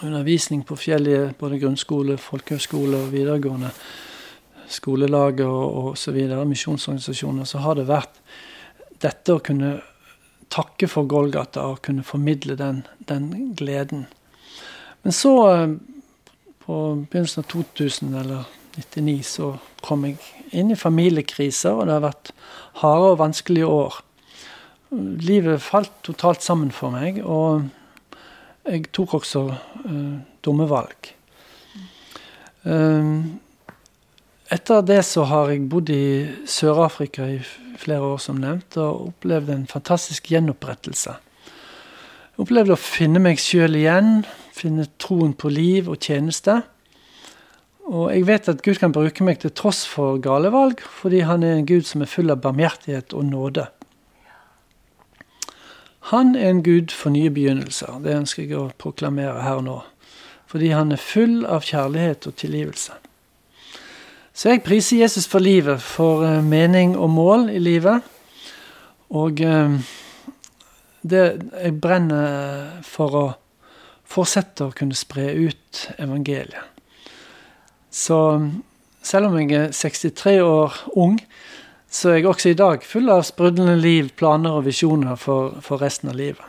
undervisning 0.05 0.63
på 0.67 0.77
fjellet, 0.79 1.35
både 1.41 1.59
grunnskole, 1.59 2.19
folkehøyskole 2.21 3.01
og 3.01 3.11
videregående 3.15 3.73
skolelaget 4.71 5.47
og 5.47 5.93
osv., 5.93 6.17
misjonsorganisasjoner, 6.47 7.47
så 7.49 7.63
har 7.65 7.79
det 7.79 7.89
vært 7.89 8.23
dette 9.03 9.35
å 9.35 9.43
kunne 9.43 9.77
takke 10.53 10.89
for 10.89 11.09
Golgata 11.11 11.67
og 11.73 11.83
kunne 11.87 12.05
formidle 12.07 12.57
den, 12.59 12.85
den 13.09 13.55
gleden. 13.59 14.07
Men 15.03 15.13
så, 15.13 15.35
eh, 15.53 15.69
på 16.67 16.77
begynnelsen 17.11 17.45
av 17.45 17.51
2000 17.53 18.15
eller 18.15 18.47
99, 18.77 19.23
så 19.23 19.53
kom 19.81 20.05
jeg 20.05 20.19
inn 20.53 20.71
i 20.71 20.79
familiekriser, 20.79 21.73
og 21.73 21.87
det 21.87 21.97
har 21.97 22.05
vært 22.09 22.33
harde 22.83 23.13
og 23.13 23.21
vanskelige 23.23 23.67
år. 23.71 24.01
Livet 25.27 25.63
falt 25.63 25.93
totalt 26.07 26.45
sammen 26.45 26.73
for 26.75 26.95
meg, 26.95 27.23
og 27.25 27.67
jeg 28.67 28.89
tok 28.95 29.15
også 29.21 29.43
uh, 29.47 30.19
dumme 30.45 30.67
valg. 30.71 31.13
Um, 32.67 33.39
etter 34.53 34.83
det 34.87 35.03
så 35.07 35.25
har 35.31 35.51
jeg 35.51 35.67
bodd 35.71 35.91
i 35.91 36.27
Sør-Afrika 36.47 37.27
i 37.31 37.39
flere 37.81 38.13
år, 38.15 38.21
som 38.23 38.39
nevnt, 38.41 38.77
og 38.81 39.11
opplevd 39.11 39.53
en 39.53 39.67
fantastisk 39.71 40.31
gjenopprettelse. 40.33 41.17
Jeg 41.17 42.45
opplevde 42.45 42.77
å 42.77 42.81
finne 42.81 43.23
meg 43.23 43.41
sjøl 43.41 43.79
igjen, 43.79 44.25
finne 44.57 44.89
troen 45.03 45.33
på 45.37 45.51
liv 45.53 45.89
og 45.89 46.01
tjeneste. 46.05 46.61
Og 47.87 48.11
jeg 48.11 48.27
vet 48.27 48.51
at 48.51 48.63
Gud 48.67 48.81
kan 48.83 48.95
bruke 48.95 49.25
meg 49.25 49.41
til 49.43 49.55
tross 49.55 49.85
for 49.89 50.19
gale 50.23 50.51
valg, 50.55 50.83
fordi 50.83 51.23
han 51.29 51.45
er 51.47 51.57
en 51.57 51.69
Gud 51.69 51.87
som 51.89 52.03
er 52.03 52.11
full 52.11 52.33
av 52.35 52.43
barmhjertighet 52.45 53.15
og 53.17 53.29
nåde. 53.31 53.69
Han 56.11 56.37
er 56.39 56.53
en 56.53 56.63
Gud 56.63 56.93
for 56.95 57.11
nye 57.11 57.33
begynnelser. 57.35 57.99
Det 58.05 58.15
ønsker 58.15 58.45
jeg 58.45 58.59
å 58.59 58.69
proklamere 58.79 59.43
her 59.43 59.59
og 59.59 59.67
nå. 59.67 59.81
Fordi 60.47 60.71
han 60.71 60.95
er 60.95 61.03
full 61.03 61.41
av 61.51 61.67
kjærlighet 61.67 62.29
og 62.31 62.37
tilgivelse. 62.39 62.95
Så 64.37 64.51
jeg 64.53 64.61
priser 64.67 65.01
Jesus 65.01 65.25
for 65.25 65.41
livet, 65.41 65.81
for 65.81 66.21
uh, 66.21 66.45
mening 66.45 66.93
og 66.99 67.09
mål 67.11 67.49
i 67.55 67.59
livet. 67.59 68.05
Og 69.17 69.41
uh, 69.41 69.79
det, 71.01 71.23
jeg 71.57 71.81
brenner 71.81 72.83
for 72.85 73.17
å 73.17 73.27
fortsette 74.07 74.69
å 74.69 74.75
kunne 74.77 74.97
spre 74.99 75.31
ut 75.33 75.87
evangeliet. 75.97 76.69
Så 77.89 78.19
selv 79.01 79.31
om 79.31 79.39
jeg 79.41 79.57
er 79.57 79.73
63 79.73 80.37
år 80.45 80.77
ung, 81.01 81.17
så 81.89 82.13
er 82.13 82.21
jeg 82.21 82.29
også 82.29 82.53
i 82.53 82.59
dag 82.61 82.85
full 82.85 83.09
av 83.09 83.25
sprudlende 83.25 83.79
liv, 83.81 84.11
planer 84.21 84.59
og 84.59 84.67
visjoner 84.67 85.17
for, 85.17 85.63
for 85.65 85.81
resten 85.81 86.13
av 86.13 86.19
livet. 86.21 86.45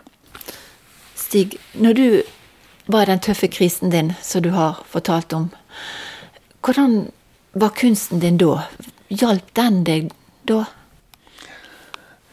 Stig, 1.16 1.56
når 1.80 1.96
du 1.96 2.08
var 2.92 3.06
i 3.06 3.14
den 3.14 3.24
tøffe 3.24 3.48
krisen 3.48 3.96
din 3.96 4.12
som 4.20 4.44
du 4.44 4.52
har 4.52 4.82
fortalt 4.92 5.32
om, 5.38 5.54
hvordan 6.66 7.06
var 7.60 7.70
kunsten 7.70 8.20
din 8.20 8.38
da? 8.38 8.68
Hjalp 9.10 9.54
den 9.56 9.82
deg 9.88 10.12
da? 10.48 10.66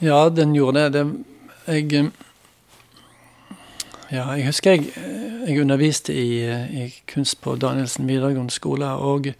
Ja, 0.02 0.28
den 0.28 0.54
gjorde 0.56 0.88
det. 0.90 0.92
det 0.92 1.24
jeg 1.66 1.94
eh, 1.94 2.10
Ja, 4.12 4.28
jeg 4.36 4.46
husker 4.46 4.76
jeg, 4.76 4.90
jeg 5.48 5.60
underviste 5.62 6.12
i, 6.14 6.44
i, 6.44 6.90
kunst 7.10 7.40
på 7.42 7.56
Danielsen 7.56 8.06
videregående 8.06 8.52
skole. 8.52 8.90
Og 9.00 9.30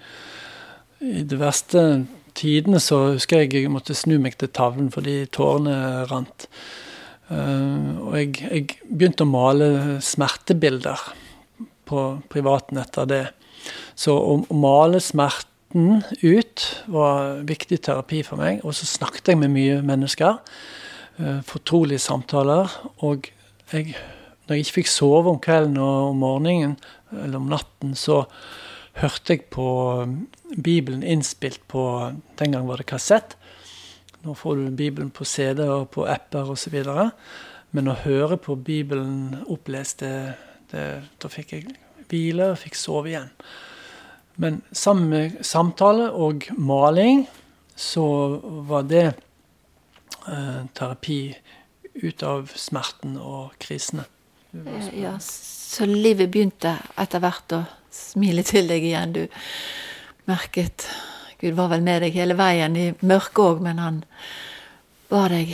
i 1.04 1.22
de 1.22 1.38
verste 1.38 2.06
tidene 2.34 2.80
så 2.82 3.12
husker 3.12 3.44
jeg 3.44 3.52
jeg 3.54 3.70
måtte 3.70 3.94
snu 3.94 4.16
meg 4.18 4.38
til 4.40 4.50
tavlen 4.50 4.90
fordi 4.90 5.26
tårene 5.30 6.06
rant. 6.10 6.48
Og 7.28 8.16
jeg, 8.18 8.32
jeg, 8.40 8.66
begynte 8.88 9.24
å 9.24 9.30
male 9.30 9.68
smertebilder 10.02 11.06
på 11.84 12.04
privaten 12.32 12.80
etter 12.80 13.08
det. 13.08 13.24
Så 13.94 14.16
å, 14.16 14.40
å 14.42 14.58
male 14.58 15.00
smerte 15.04 15.53
praten 15.74 16.02
ut 16.22 16.84
var 16.86 17.42
viktig 17.42 17.82
terapi 17.82 18.22
for 18.22 18.38
meg. 18.38 18.60
Og 18.64 18.74
så 18.74 18.86
snakket 18.86 19.28
jeg 19.28 19.38
med 19.38 19.50
mye 19.50 19.82
mennesker. 19.82 20.38
Eh, 21.18 21.42
fortrolige 21.42 21.98
samtaler. 21.98 22.70
Og 23.02 23.26
jeg, 23.72 23.96
når 24.46 24.54
jeg 24.54 24.64
ikke 24.64 24.82
fikk 24.82 24.88
sove 24.88 25.30
om 25.30 25.40
kvelden 25.40 25.76
og 25.78 26.10
om 26.10 26.16
morgenen, 26.16 26.76
eller 27.10 27.38
om 27.38 27.48
natten, 27.48 27.94
så 27.94 28.24
hørte 28.94 29.34
jeg 29.34 29.48
på 29.50 30.02
um, 30.02 30.28
Bibelen 30.62 31.02
innspilt 31.02 31.60
på 31.66 32.12
Den 32.38 32.52
gang 32.52 32.68
var 32.68 32.76
det 32.76 32.86
kassett. 32.86 33.36
Nå 34.22 34.34
får 34.34 34.56
du 34.56 34.70
Bibelen 34.70 35.10
på 35.10 35.24
CD 35.24 35.66
og 35.68 35.90
på 35.90 36.06
apper 36.06 36.50
osv. 36.50 36.74
Men 37.72 37.88
å 37.88 37.98
høre 38.04 38.36
på 38.38 38.54
Bibelen 38.54 39.42
opplest, 39.48 40.00
det, 40.00 40.38
det, 40.70 41.02
da 41.18 41.28
fikk 41.28 41.52
jeg 41.52 41.74
hvile 42.08 42.52
og 42.52 42.58
fikk 42.62 42.78
sove 42.78 43.10
igjen. 43.10 43.30
Men 44.34 44.62
sammen 44.72 45.08
med 45.08 45.38
samtale 45.46 46.10
og 46.10 46.48
maling 46.58 47.26
så 47.76 48.06
var 48.68 48.82
det 48.90 49.06
eh, 50.26 50.60
terapi 50.74 51.20
ut 52.02 52.22
av 52.26 52.50
smerten 52.58 53.16
og 53.18 53.54
krisene. 53.62 54.06
Eh, 54.54 54.90
ja, 55.02 55.14
så 55.20 55.86
livet 55.86 56.30
begynte 56.34 56.76
etter 56.98 57.22
hvert 57.22 57.56
å 57.56 57.64
smile 57.94 58.42
til 58.46 58.70
deg 58.70 58.86
igjen. 58.86 59.14
Du 59.14 59.24
merket 60.30 60.88
Gud 61.38 61.54
var 61.58 61.68
vel 61.74 61.82
med 61.84 62.02
deg 62.02 62.14
hele 62.16 62.36
veien, 62.38 62.76
i 62.78 62.92
mørket 63.04 63.42
òg, 63.42 63.58
men 63.62 63.80
han 63.82 63.96
bar 65.10 65.34
deg 65.34 65.50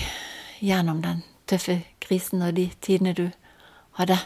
gjennom 0.62 1.00
den 1.02 1.24
tøffe 1.50 1.80
krisen 2.04 2.44
og 2.46 2.54
de 2.54 2.68
tidene 2.84 3.14
du 3.16 3.24
hadde. 3.98 4.20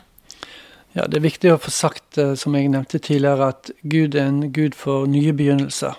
Ja, 0.94 1.06
Det 1.06 1.18
er 1.18 1.24
viktig 1.26 1.50
å 1.50 1.58
få 1.58 1.72
sagt, 1.74 2.18
eh, 2.18 2.36
som 2.38 2.54
jeg 2.54 2.70
nevnte 2.70 3.00
tidligere, 3.02 3.48
at 3.50 3.70
Gud 3.82 4.14
er 4.14 4.28
en 4.28 4.52
Gud 4.52 4.76
for 4.78 5.08
nye 5.10 5.32
begynnelser. 5.34 5.98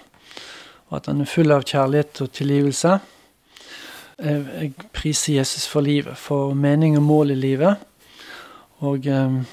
Og 0.87 0.95
at 0.95 1.09
han 1.11 1.19
er 1.21 1.27
full 1.27 1.51
av 1.51 1.65
kjærlighet 1.67 2.21
og 2.21 2.31
tilgivelse. 2.31 2.99
Jeg 4.15 4.71
priser 4.93 5.33
Jesus 5.33 5.67
for 5.67 5.81
livet, 5.81 6.15
for 6.17 6.53
mening 6.53 6.95
og 6.95 7.03
mål 7.03 7.31
i 7.31 7.35
livet. 7.35 7.75
Og 8.79 9.07
eh, 9.07 9.43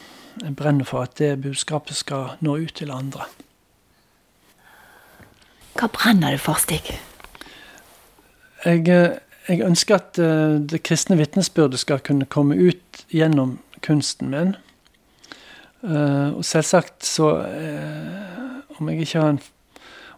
jeg 0.45 0.57
brenner 0.57 0.85
for 0.85 1.03
at 1.03 1.19
det 1.19 1.43
budskapet 1.43 1.97
skal 1.97 2.37
nå 2.41 2.57
ut 2.63 2.75
til 2.79 2.95
andre. 2.95 3.27
Hva 5.75 5.89
brenner 5.91 6.31
du 6.31 6.39
for, 6.39 6.55
Stig? 6.55 6.95
Jeg, 8.65 8.87
eh, 8.87 9.19
jeg 9.49 9.67
ønsker 9.67 9.99
at 9.99 10.15
det 10.71 10.85
kristne 10.87 11.19
vitnesbyrdet 11.19 11.81
skal 11.83 11.99
kunne 11.99 12.31
komme 12.31 12.55
ut 12.55 13.09
gjennom 13.11 13.59
kunsten 13.83 14.31
min. 14.31 14.55
Uh, 15.83 16.37
og 16.39 16.45
selvsagt 16.47 17.03
så 17.03 17.29
uh, 17.43 18.79
om, 18.79 18.89
jeg 18.89 19.09
en, 19.19 19.41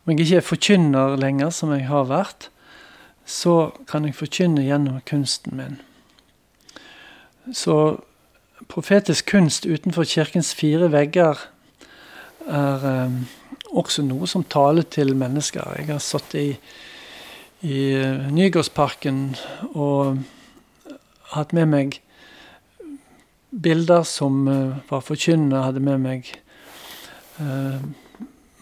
om 0.04 0.10
jeg 0.12 0.20
ikke 0.20 0.36
er 0.36 0.44
forkynner 0.44 1.16
lenger, 1.16 1.50
som 1.50 1.72
jeg 1.72 1.86
har 1.88 2.04
vært, 2.10 2.50
så 3.24 3.72
kan 3.88 4.04
jeg 4.04 4.18
forkynne 4.18 4.66
gjennom 4.66 5.00
kunsten 5.08 5.56
min. 5.56 5.78
Så 7.52 7.96
profetisk 8.68 9.30
kunst 9.32 9.64
utenfor 9.64 10.04
kirkens 10.04 10.52
fire 10.54 10.90
vegger 10.92 11.40
er 12.44 12.84
um, 13.08 13.22
også 13.72 14.04
noe 14.04 14.28
som 14.28 14.44
taler 14.44 14.84
til 14.84 15.16
mennesker. 15.16 15.64
Jeg 15.78 15.88
har 15.88 16.04
satt 16.04 16.36
i, 16.36 16.50
i 17.64 17.80
Nygårdsparken 18.36 19.30
og 19.72 20.20
hatt 21.34 21.56
med 21.56 21.72
meg 21.72 22.00
bilder 23.62 24.02
som 24.02 24.48
uh, 24.48 24.76
var 24.90 25.04
forkynnende. 25.04 25.56
Jeg 25.56 25.64
hadde 25.70 25.84
med 25.84 26.02
meg 26.02 26.30
uh, 27.40 27.82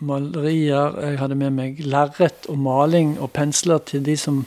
malerier. 0.02 0.98
Jeg 1.06 1.20
hadde 1.20 1.38
med 1.38 1.56
meg 1.56 1.80
lerret 1.86 2.48
og 2.50 2.58
maling 2.60 3.16
og 3.20 3.32
pensler 3.36 3.82
til 3.88 4.04
de 4.04 4.16
som 4.18 4.44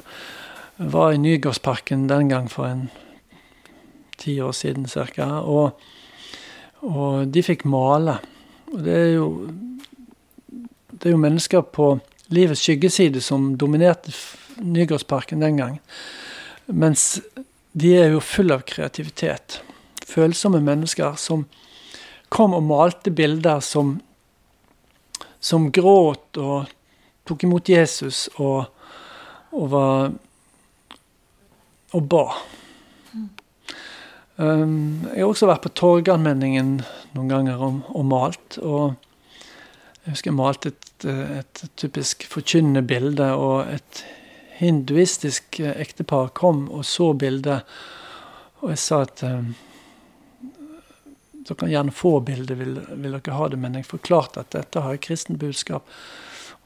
var 0.78 1.14
i 1.14 1.22
Nygårdsparken 1.22 2.08
den 2.10 2.30
gang 2.30 2.50
for 2.52 2.68
en 2.68 2.90
ti 4.20 4.40
år 4.42 4.52
siden 4.52 4.88
ca. 4.88 5.28
Og, 5.40 5.80
og, 6.82 7.28
de 7.32 7.44
fikk 7.44 7.66
male. 7.66 8.20
Og 8.74 8.84
det 8.84 8.96
er 8.96 9.14
jo 9.16 9.30
det 10.96 11.10
er 11.10 11.16
jo 11.16 11.22
mennesker 11.22 11.62
på 11.76 11.98
livets 12.34 12.62
skyggeside 12.64 13.22
som 13.22 13.54
dominerte 13.60 14.14
Nygårdsparken 14.64 15.44
den 15.44 15.58
gang. 15.58 15.80
Mens 16.68 17.20
de 17.76 17.92
er 18.00 18.14
jo 18.14 18.24
fulle 18.24 18.56
av 18.56 18.64
kreativitet. 18.68 19.60
Følsomme 20.06 20.62
mennesker 20.64 21.18
som 21.20 21.46
kom 22.30 22.54
og 22.58 22.66
malte 22.66 23.14
bilder 23.16 23.62
som, 23.64 23.96
som 25.40 25.70
gråt 25.74 26.38
og 26.42 26.72
tok 27.26 27.46
imot 27.48 27.70
Jesus 27.70 28.28
og, 28.38 28.66
og 29.56 29.72
var 29.72 30.14
og 31.96 32.08
ba. 32.12 32.26
Um, 34.36 35.06
jeg 35.14 35.22
har 35.24 35.30
også 35.30 35.48
vært 35.48 35.64
på 35.64 35.72
Torgallmenningen 35.80 36.82
noen 37.16 37.30
ganger 37.32 37.62
og, 37.64 37.78
og 37.96 38.08
malt. 38.10 38.58
og 38.60 38.96
jeg 40.04 40.14
husker 40.14 40.30
jeg 40.30 40.38
malte 40.38 40.70
et, 40.74 41.06
et 41.40 41.62
typisk 41.80 42.28
forkynnende 42.30 42.84
bilde, 42.86 43.32
og 43.34 43.72
et 43.74 44.04
hinduistisk 44.60 45.58
ektepar 45.66 46.30
kom 46.38 46.68
og 46.70 46.84
så 46.86 47.14
bildet. 47.18 47.64
Og 48.62 48.76
jeg 48.76 48.82
sa 48.84 49.02
at 49.08 49.24
um, 49.26 49.56
dere 51.46 51.60
kan 51.60 51.72
gjerne 51.72 51.94
få 51.96 52.20
bildet, 52.26 52.58
vil, 52.60 52.80
vil, 52.90 53.18
dere 53.18 53.38
ha 53.38 53.50
det, 53.52 53.60
men 53.62 53.78
jeg 53.78 53.90
forklarte 53.90 54.42
at 54.42 54.54
dette 54.56 54.82
har 54.82 54.96
et 54.96 55.04
kristent 55.06 55.40
budskap. 55.42 55.88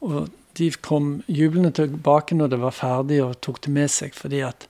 Og 0.05 0.29
de 0.59 0.69
kom 0.83 1.19
jublende 1.27 1.71
tilbake 1.75 2.35
når 2.35 2.53
det 2.53 2.61
var 2.61 2.75
ferdig, 2.75 3.19
og 3.23 3.39
tok 3.43 3.61
det 3.65 3.73
med 3.75 3.91
seg 3.91 4.15
fordi 4.17 4.43
at 4.47 4.69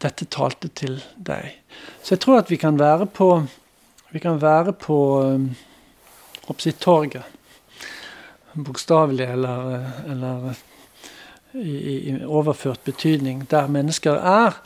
dette 0.00 0.28
talte 0.32 0.70
til 0.72 1.00
deg. 1.16 1.58
Så 2.02 2.14
jeg 2.14 2.22
tror 2.24 2.40
at 2.40 2.50
vi 2.50 2.60
kan 2.60 2.78
være 2.80 3.10
på 3.10 3.32
vi 4.10 4.18
kan 4.18 4.40
være 4.42 4.72
på 4.74 4.96
oppsi 6.50 6.72
torget 6.72 7.22
bokstavelig 8.52 9.24
eller, 9.24 9.84
eller 10.10 10.54
i, 11.52 11.76
i, 12.10 12.24
overført 12.24 12.84
betydning, 12.84 13.50
der 13.50 13.66
mennesker 13.66 14.12
er, 14.12 14.58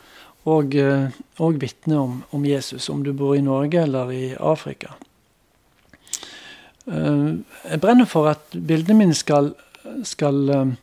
og, 0.45 0.75
og 1.41 1.59
vitne 1.61 1.97
om, 1.97 2.19
om, 2.31 2.45
Jesus, 2.45 2.89
om 2.89 3.03
du 3.03 3.13
bor 3.13 3.33
i 3.35 3.41
Norge 3.41 3.81
eller 3.81 4.11
i 4.13 4.23
Afrika. 4.37 4.93
Eh, 6.87 7.33
jeg 7.71 7.81
brenner 7.81 8.05
for 8.05 8.29
at 8.29 8.53
bildene 8.53 8.99
mine 8.99 9.17
skal, 9.17 9.53
skal 10.05 10.49
eh, 10.53 10.73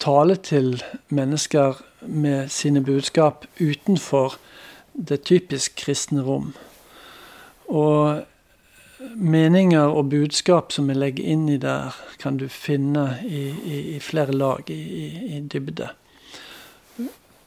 tale 0.00 0.36
til 0.36 0.82
mennesker 1.08 1.82
med 2.00 2.48
sine 2.48 2.82
budskap 2.84 3.46
utenfor 3.60 4.38
det 4.92 5.22
typisk 5.28 5.76
kristne 5.84 6.24
rom. 6.24 6.52
Og 7.68 8.22
meninger 9.16 9.92
og 9.92 10.10
budskap 10.10 10.72
som 10.72 10.88
vi 10.88 10.96
legger 10.96 11.24
inn 11.34 11.48
i 11.48 11.58
der, 11.60 11.96
kan 12.18 12.36
du 12.36 12.48
finne 12.48 13.18
i, 13.24 13.48
i, 13.50 13.78
i 13.96 14.00
flere 14.00 14.32
lag, 14.32 14.70
i, 14.70 14.80
i, 15.36 15.40
dybde. 15.40 15.88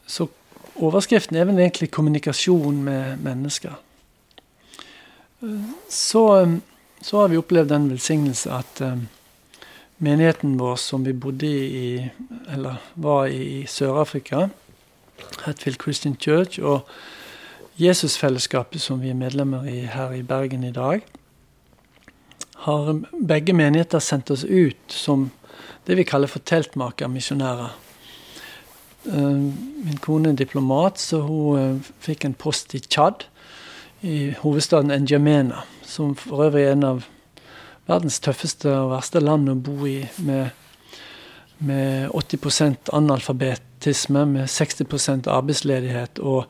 Så 0.07 0.27
overskriften 0.75 1.37
er 1.37 1.47
vel 1.47 1.59
egentlig 1.59 1.91
kommunikasjon 1.91 2.83
med 2.83 3.17
mennesker. 3.23 3.75
Så, 5.89 6.23
så 7.01 7.19
har 7.21 7.27
vi 7.31 7.37
opplevd 7.37 7.69
den 7.69 7.89
velsignelse 7.91 8.51
at 8.51 8.81
um, 8.81 9.07
menigheten 9.97 10.57
vår 10.59 10.79
som 10.81 11.05
vi 11.05 11.13
bodde 11.13 11.47
i, 11.47 11.89
eller 12.53 12.81
var 12.95 13.27
i, 13.27 13.61
i 13.61 13.65
Sør-Afrika, 13.69 14.47
Hatfield 15.45 15.81
Christian 15.81 16.17
Church, 16.19 16.59
og 16.59 16.87
Jesusfellesskapet 17.77 18.81
som 18.81 19.01
vi 19.03 19.11
er 19.11 19.19
medlemmer 19.19 19.67
i 19.67 19.81
her 19.91 20.15
i 20.15 20.23
Bergen 20.23 20.63
i 20.63 20.71
dag, 20.71 21.03
har 22.65 22.93
begge 23.27 23.53
menigheter 23.53 23.99
sendt 23.99 24.31
oss 24.31 24.43
ut 24.43 24.91
som 24.91 25.29
det 25.85 25.97
vi 25.99 26.07
kaller 26.07 26.31
for 26.31 26.39
teltmakermisjonærer. 26.39 27.75
Eh, 29.05 29.37
min 29.85 29.97
kone 30.01 30.31
er 30.31 30.39
diplomat, 30.39 30.99
så 30.99 31.21
hun 31.25 31.59
eh, 31.59 31.89
fikk 32.01 32.25
en 32.25 32.37
post 32.37 32.73
i 32.73 32.81
Tsjad, 32.81 33.27
i 34.05 34.31
hovedstaden 34.41 34.91
N'Djamena, 34.91 35.63
som 35.85 36.15
for 36.17 36.45
øvrig 36.47 36.65
er 36.65 36.73
en 36.75 36.87
av 36.87 37.05
verdens 37.89 38.19
tøffeste 38.21 38.69
og 38.69 38.91
verste 38.95 39.21
land 39.21 39.49
å 39.49 39.55
bo 39.61 39.85
i, 39.89 39.99
med, 40.25 40.49
med 41.65 42.09
80% 42.17 42.91
analfabetisme, 42.97 44.25
med 44.25 44.49
60% 44.49 45.29
arbeidsledighet 45.29 46.21
og 46.21 46.49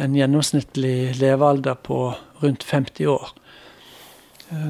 en 0.00 0.16
gjennomsnittlig 0.16 1.12
levealder 1.20 1.76
på 1.84 2.02
rundt 2.42 2.64
50 2.64 3.12
år. 3.12 3.32
Eh, 4.50 4.68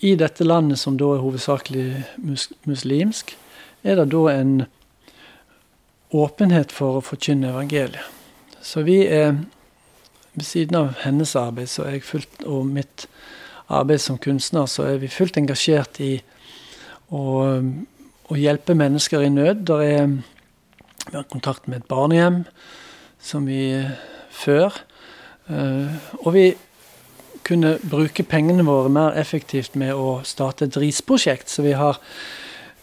i 0.00 0.14
dette 0.16 0.46
landet, 0.46 0.78
som 0.78 0.94
da 0.96 1.16
er 1.16 1.24
hovedsakelig 1.24 2.04
muslimsk, 2.64 3.34
er 3.82 3.98
det 3.98 4.12
da 4.14 4.22
en 4.32 4.60
åpenhet 6.12 6.72
for 6.72 6.98
å 6.98 7.04
forkynne 7.04 7.52
evangeliet. 7.52 8.06
Så 8.60 8.84
vi 8.86 9.02
er 9.06 9.34
Ved 10.30 10.44
siden 10.46 10.76
av 10.78 10.92
hennes 11.02 11.32
arbeid 11.34 11.66
så 11.66 11.82
er 11.82 11.96
jeg 11.96 12.04
fullt, 12.06 12.44
og 12.46 12.68
mitt 12.70 13.08
arbeid 13.66 13.98
som 13.98 14.18
kunstner, 14.18 14.68
så 14.70 14.84
er 14.86 15.00
vi 15.02 15.08
fullt 15.10 15.40
engasjert 15.40 15.98
i 15.98 16.12
å, 17.10 17.24
å 18.30 18.38
hjelpe 18.38 18.76
mennesker 18.78 19.24
i 19.26 19.32
nød. 19.34 19.64
Der 19.66 19.82
er, 19.82 20.06
vi 21.08 21.16
har 21.16 21.26
kontakt 21.32 21.66
med 21.66 21.80
et 21.80 21.88
barnehjem 21.90 22.44
som 23.18 23.50
vi 23.50 23.74
før. 24.30 24.78
Uh, 25.50 25.98
og 26.22 26.32
vi 26.38 26.46
kunne 27.46 27.78
bruke 27.82 28.22
pengene 28.22 28.64
våre 28.66 28.90
mer 28.92 29.18
effektivt 29.18 29.74
med 29.74 29.96
å 29.98 30.20
starte 30.26 30.68
et 30.68 30.78
risprosjekt. 30.78 31.50
Så 31.50 31.66
vi, 31.66 31.74
har, 31.74 31.98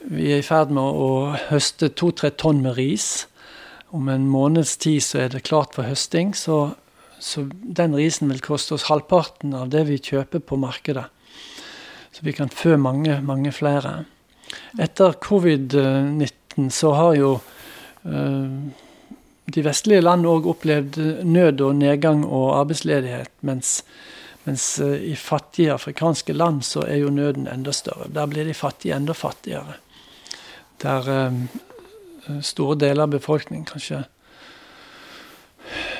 vi 0.08 0.30
er 0.32 0.41
i 0.41 0.46
ferd 0.46 0.72
med 0.72 0.84
å 0.84 1.36
høste 1.50 1.89
to-tre 1.91 2.32
tonn 2.39 2.62
med 2.63 2.78
ris. 2.78 3.28
Om 3.96 4.08
en 4.12 4.28
måneds 4.32 4.78
tid 4.80 5.04
så 5.04 5.26
er 5.26 5.34
det 5.34 5.46
klart 5.48 5.76
for 5.76 5.88
høsting. 5.88 6.34
Så, 6.36 6.72
så 7.20 7.43
den 7.52 7.96
risen 7.98 8.32
vil 8.32 8.43
koste 8.43 8.78
oss 8.78 8.88
halvparten 8.88 9.56
av 9.58 9.72
det 9.74 9.84
vi 9.89 10.00
kjøper 10.00 10.43
på 10.43 10.60
markedet. 10.62 11.08
Så 12.15 12.24
vi 12.24 12.34
kan 12.34 12.50
fø 12.50 12.78
mange, 12.80 13.20
mange 13.22 13.52
flere. 13.52 14.06
Etter 14.80 15.17
covid-19 15.22 16.72
så 16.74 16.93
har 16.96 17.15
jo 17.20 17.32
øh, 18.08 18.54
de 19.54 19.63
vestlige 19.63 20.06
land 20.06 20.26
òg 20.28 20.48
opplevd 20.54 21.02
nød 21.28 21.65
og 21.67 21.76
nedgang 21.84 22.24
og 22.26 22.56
arbeidsledighet, 22.62 23.34
mens 23.48 23.82
mens 24.48 24.80
eh, 24.80 25.12
i 25.12 25.15
fattige 25.20 25.74
afrikanske 25.74 26.34
land 26.34 26.63
så 26.63 26.86
er 26.88 27.02
jo 27.02 27.12
nøden 27.12 27.50
enda 27.52 27.74
større. 27.76 28.08
Der 28.08 28.30
blir 28.32 28.48
de 28.48 28.54
fattige 28.56 28.96
enda 28.96 29.12
fattigere. 29.12 29.76
Der 30.83 31.09
um, 31.27 31.47
store 32.45 32.77
deler 32.79 33.07
av 33.07 33.15
befolkningen 33.15 33.65
kanskje 33.65 34.03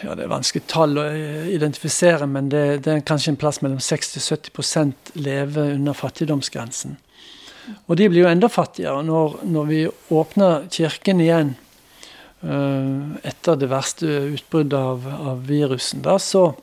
ja, 0.04 0.14
Det 0.16 0.24
er 0.24 0.30
vanskelig 0.32 0.64
tall 0.70 0.96
å 1.02 1.04
identifisere, 1.52 2.28
men 2.30 2.48
det, 2.54 2.84
det 2.86 2.92
er 2.94 3.08
kanskje 3.08 3.34
en 3.34 3.40
plass 3.42 3.60
mellom 3.64 3.82
60-70% 3.84 5.12
lever 5.20 5.74
under 5.74 5.98
fattigdomsgrensen. 5.98 6.96
Og 7.90 7.98
de 8.00 8.08
blir 8.08 8.24
jo 8.24 8.30
enda 8.30 8.48
fattigere 8.48 9.02
når, 9.04 9.42
når 9.44 9.66
vi 9.68 9.80
åpner 10.16 10.70
kirken 10.72 11.20
igjen 11.26 11.52
uh, 12.46 13.18
etter 13.28 13.60
det 13.60 13.68
verste 13.74 14.08
utbruddet 14.38 14.78
av, 14.78 15.10
av 15.34 15.44
virusen. 15.50 16.06
Da, 16.06 16.16
så 16.22 16.54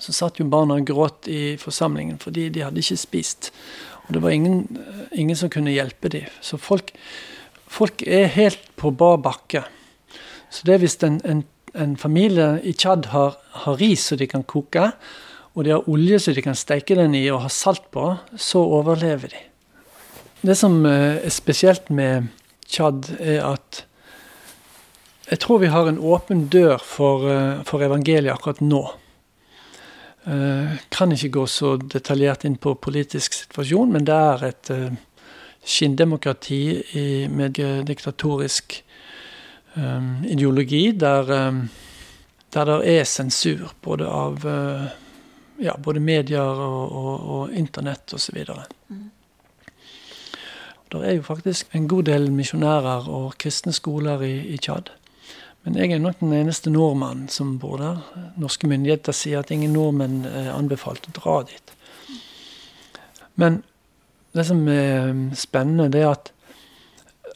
så 0.00 0.14
satt 0.16 0.38
jo 0.40 0.46
barna 0.48 0.78
og 0.80 0.86
gråt 0.88 1.28
i 1.28 1.56
forsamlingen 1.60 2.16
fordi 2.20 2.48
de 2.54 2.64
hadde 2.64 2.80
ikke 2.80 2.96
spist. 2.96 3.50
Og 4.10 4.16
det 4.16 4.22
var 4.24 4.34
ingen, 4.34 4.64
ingen 5.14 5.36
som 5.38 5.50
kunne 5.54 5.70
hjelpe 5.70 6.10
dem. 6.10 6.26
Så 6.42 6.58
folk, 6.58 6.88
folk, 7.70 8.02
er 8.02 8.32
helt 8.34 8.64
på 8.74 8.90
bar 8.90 9.20
bakke. 9.22 9.62
Så 10.50 10.66
det 10.66 10.74
er 10.74 10.80
hvis 10.82 10.98
en, 11.06 11.20
en, 11.22 11.44
en 11.78 11.92
familie 11.94 12.56
i 12.66 12.72
Tsjad 12.74 13.06
har, 13.12 13.36
har, 13.62 13.78
ris 13.78 14.08
som 14.10 14.18
de 14.18 14.26
kan 14.26 14.42
koke, 14.42 14.88
og 15.54 15.62
de 15.62 15.76
har 15.76 15.86
olje 15.86 16.18
som 16.18 16.34
de 16.34 16.42
kan 16.42 16.58
steike 16.58 16.98
den 16.98 17.14
i 17.14 17.28
og 17.30 17.44
ha 17.44 17.52
salt 17.54 17.86
på, 17.94 18.08
så 18.34 18.64
overlever 18.80 19.30
de. 19.30 19.44
Det 20.42 20.58
som 20.58 20.80
eh, 20.90 21.22
er 21.22 21.30
spesielt 21.30 21.86
med 21.94 22.32
Tsjad, 22.66 23.12
er 23.22 23.44
at 23.46 23.84
jeg 25.30 25.38
tror 25.44 25.62
vi 25.62 25.70
har 25.70 25.86
en 25.86 26.02
åpen 26.02 26.48
dør 26.50 26.82
for, 26.82 27.30
eh, 27.30 27.62
for 27.62 27.86
evangeliet 27.86 28.34
akkurat 28.34 28.58
nå. 28.58 28.82
Uh, 30.26 30.76
kan 30.92 31.12
ikke 31.12 31.30
gå 31.38 31.46
så 31.48 31.76
detaljert 31.80 32.44
inn 32.44 32.58
på 32.60 32.74
politisk 32.76 33.32
situasjon, 33.38 33.92
men 33.94 34.04
det 34.04 34.16
er 34.16 34.44
et 34.50 34.72
uh, 34.74 34.98
skinndemokrati 35.64 36.60
med 37.32 37.60
diktatorisk 37.88 38.78
um, 39.76 40.22
ideologi 40.24 40.90
der, 40.92 41.32
der 42.52 42.70
det 42.70 42.78
er 42.88 43.04
sensur 43.04 43.74
både 43.84 44.08
av 44.08 44.46
ja, 45.60 45.76
både 45.76 46.00
medier 46.00 46.40
og, 46.64 46.92
og, 46.96 47.26
og 47.34 47.56
internett 47.56 48.14
osv. 48.16 48.40
Mm. 48.88 49.10
Det 50.90 51.02
er 51.06 51.18
jo 51.18 51.22
faktisk 51.22 51.76
en 51.76 51.88
god 51.88 52.08
del 52.08 52.30
misjonærer 52.34 53.08
og 53.08 53.36
kristne 53.38 53.72
skoler 53.72 54.24
i, 54.26 54.34
i 54.54 54.56
Tsjad. 54.58 54.90
Men 55.64 55.76
jeg 55.76 55.92
er 55.92 56.00
nok 56.00 56.22
den 56.22 56.32
eneste 56.32 56.72
nordmannen 56.72 57.28
som 57.28 57.58
bor 57.60 57.80
der. 57.80 58.00
Norske 58.40 58.68
myndigheter 58.70 59.12
sier 59.16 59.42
at 59.42 59.50
ingen 59.52 59.74
nordmenn 59.76 60.22
er 60.24 60.54
anbefalt 60.54 61.10
å 61.10 61.16
dra 61.18 61.34
dit. 61.50 61.74
Men 63.40 63.60
det 64.36 64.46
som 64.48 64.62
er 64.72 65.10
spennende, 65.36 65.90
det 65.92 66.04
er 66.04 66.14
at 66.14 66.32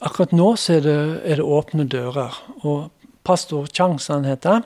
akkurat 0.04 0.32
nå 0.36 0.54
så 0.60 0.78
er 0.78 0.86
det, 0.86 0.96
er 1.24 1.42
det 1.42 1.50
åpne 1.58 1.86
dører. 1.90 2.40
Og 2.64 2.88
pastor 3.28 3.68
Chang, 3.68 3.98
som 4.00 4.22
han 4.22 4.30
heter, 4.32 4.64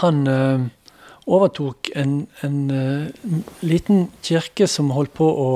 han 0.00 0.26
øh, 0.30 0.66
overtok 1.26 1.90
en, 1.98 2.26
en 2.46 2.58
liten 3.62 4.08
kirke 4.22 4.66
som 4.70 4.90
holdt 4.94 5.14
på 5.18 5.26
å 5.26 5.48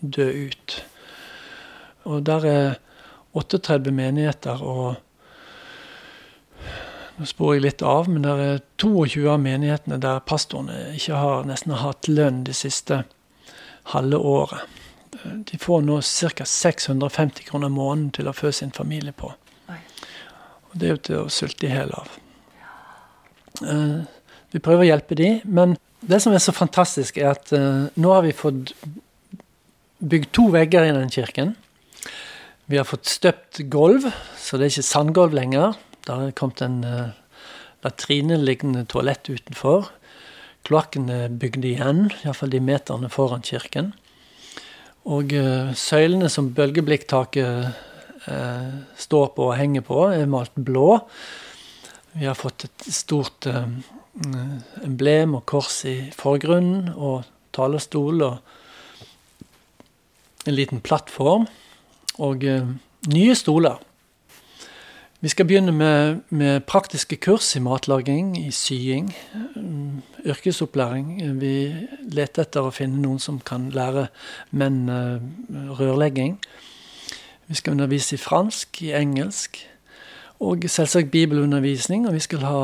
dø 0.00 0.28
ut. 0.48 0.76
Og 2.08 2.24
der 2.26 2.48
er 2.48 2.76
38 3.36 3.92
menigheter. 3.92 4.60
og 4.60 5.11
nå 7.22 7.28
sporer 7.30 7.60
jeg 7.60 7.62
litt 7.68 7.82
av, 7.86 8.08
men 8.10 8.24
det 8.24 8.30
er 8.42 8.62
22 8.82 9.28
av 9.30 9.42
menighetene 9.42 9.98
der 10.02 10.22
pastorene 10.26 10.96
ikke 10.96 11.20
har 11.20 11.44
nesten 11.46 11.76
hatt 11.78 12.08
lønn 12.10 12.40
det 12.48 12.56
siste 12.58 13.04
halve 13.92 14.18
året. 14.18 14.64
De 15.22 15.58
får 15.60 15.84
nå 15.86 16.00
ca. 16.02 16.46
650 16.48 17.46
kroner 17.46 17.70
måneden 17.70 18.08
til 18.16 18.26
å 18.26 18.34
fø 18.34 18.50
sin 18.50 18.74
familie 18.74 19.14
på. 19.14 19.30
Og 19.70 20.74
Det 20.74 20.88
er 20.88 20.94
jo 20.96 21.02
til 21.06 21.20
å 21.20 21.30
sulte 21.30 21.68
i 21.68 21.70
hjel 21.70 21.94
av. 21.94 22.10
Uh, 23.62 24.02
vi 24.50 24.62
prøver 24.64 24.82
å 24.82 24.88
hjelpe 24.88 25.18
de, 25.20 25.30
men 25.44 25.76
det 26.02 26.18
som 26.24 26.34
er 26.34 26.42
så 26.42 26.54
fantastisk, 26.56 27.20
er 27.20 27.36
at 27.36 27.54
uh, 27.54 27.86
nå 27.94 28.16
har 28.16 28.26
vi 28.26 28.34
fått 28.34 28.74
bygd 30.02 30.32
to 30.34 30.48
vegger 30.50 30.88
i 30.88 30.96
den 30.96 31.12
kirken. 31.12 31.54
Vi 32.66 32.80
har 32.80 32.88
fått 32.88 33.06
støpt 33.06 33.62
gulv, 33.70 34.10
så 34.40 34.58
det 34.58 34.66
er 34.66 34.74
ikke 34.74 34.90
sandgulv 34.90 35.38
lenger. 35.38 35.78
Er 36.10 36.32
kommet 36.34 36.60
en 36.64 36.80
uh, 36.82 37.12
latrineliggende 37.84 38.84
toalett 38.90 39.28
utenfor. 39.30 39.90
Kloakken 40.66 41.08
er 41.10 41.28
bygd 41.30 41.64
igjen, 41.66 42.08
iallfall 42.22 42.50
de 42.50 42.60
meterne 42.62 43.10
foran 43.10 43.44
kirken. 43.46 43.92
Og 45.06 45.34
uh, 45.34 45.70
søylene 45.74 46.30
som 46.30 46.52
bølgeblikktaket 46.54 47.70
uh, 48.26 48.70
står 48.98 49.32
på 49.36 49.48
og 49.50 49.56
henger 49.58 49.86
på, 49.86 50.04
er 50.14 50.30
malt 50.30 50.54
blå. 50.54 51.00
Vi 52.18 52.26
har 52.26 52.38
fått 52.38 52.66
et 52.66 52.88
stort 52.94 53.46
uh, 53.50 53.66
emblem 54.82 55.38
og 55.38 55.46
kors 55.50 55.84
i 55.90 55.96
forgrunnen, 56.14 56.92
og 56.94 57.22
talerstol 57.54 58.22
og 58.26 58.36
en 60.46 60.54
liten 60.58 60.82
plattform. 60.82 61.46
Og 62.22 62.42
nye 62.42 63.34
stoler. 63.38 63.78
Vi 65.22 65.28
skal 65.28 65.46
begynne 65.46 65.72
med, 65.72 66.16
med, 66.28 66.60
praktiske 66.60 67.16
kurs 67.16 67.56
i 67.56 67.60
matlaging, 67.62 68.46
i 68.46 68.50
sying, 68.50 69.14
mm, 69.56 70.02
yrkesopplæring. 70.26 71.12
Vi 71.40 71.52
leter 72.10 72.42
etter 72.42 72.66
å 72.66 72.72
finne 72.74 72.98
noen 72.98 73.22
som 73.22 73.38
kan 73.38 73.68
lære 73.70 74.08
menn 74.50 74.80
eh, 74.90 75.22
rørlegging. 75.78 76.40
Vi 77.46 77.54
skal 77.54 77.76
undervise 77.76 78.16
i 78.16 78.18
fransk, 78.18 78.82
i 78.82 78.90
engelsk, 78.98 79.62
og 80.42 80.66
selvsagt 80.66 81.14
bibelundervisning. 81.14 82.08
Og 82.08 82.18
vi 82.18 82.26
skal 82.26 82.42
ha 82.42 82.58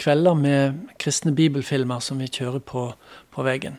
kvelder 0.00 0.40
med 0.40 0.80
kristne 0.98 1.36
bibelfilmer 1.36 2.00
som 2.00 2.24
vi 2.24 2.32
kjører 2.32 2.64
på, 2.64 2.94
på 3.30 3.44
veggen. 3.44 3.76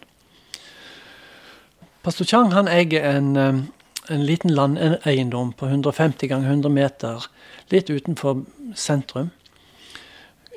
Pastor 2.05 2.29
Chang 2.29 2.53
han 2.53 2.69
eier 2.69 3.15
en, 3.15 3.33
eh, 3.33 3.63
en 4.09 4.25
liten 4.25 4.53
landeiendom 4.55 5.53
på 5.53 5.65
150 5.65 6.27
ganger 6.27 6.49
100 6.49 6.69
meter 6.69 7.25
litt 7.69 7.89
utenfor 7.89 8.43
sentrum. 8.75 9.29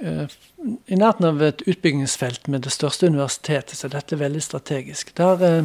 Eh, 0.01 0.27
I 0.87 0.97
nærheten 0.97 1.29
av 1.29 1.43
et 1.45 1.63
utbyggingsfelt 1.69 2.49
med 2.49 2.65
det 2.65 2.73
største 2.73 3.07
universitetet, 3.07 3.77
så 3.77 3.89
dette 3.93 4.17
er 4.17 4.25
veldig 4.25 4.43
strategisk. 4.43 5.15
Der, 5.17 5.45
eh, 5.45 5.65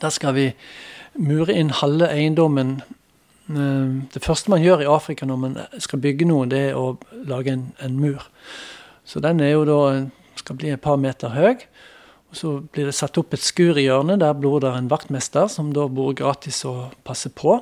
der 0.00 0.10
skal 0.10 0.34
vi 0.34 0.54
mure 1.14 1.52
inn 1.52 1.70
halve 1.70 2.08
eiendommen. 2.08 2.82
Eh, 3.50 4.08
det 4.14 4.24
første 4.24 4.50
man 4.50 4.62
gjør 4.62 4.80
i 4.80 4.90
Afrika 4.90 5.26
når 5.26 5.36
man 5.36 5.58
skal 5.78 5.98
bygge 5.98 6.26
noe, 6.26 6.46
det 6.46 6.70
er 6.70 6.74
å 6.74 6.98
lage 7.12 7.52
en, 7.52 7.72
en 7.80 8.00
mur. 8.00 8.24
Så 9.04 9.20
den 9.20 9.40
er 9.40 9.52
jo 9.52 9.64
da 9.64 10.06
skal 10.34 10.56
bli 10.56 10.70
et 10.70 10.80
par 10.80 10.96
meter 10.96 11.28
høy. 11.28 11.56
Så 12.34 12.56
blir 12.74 12.90
det 12.90 12.96
satt 12.96 13.18
opp 13.20 13.34
et 13.36 13.44
skur 13.44 13.78
i 13.78 13.86
hjørnet. 13.86 14.20
Der 14.22 14.34
bor 14.34 14.58
det 14.64 14.72
en 14.74 14.90
vaktmester 14.90 15.46
som 15.52 15.72
da 15.74 15.86
bor 15.88 16.14
gratis 16.18 16.64
og 16.68 16.96
passer 17.06 17.32
på. 17.34 17.60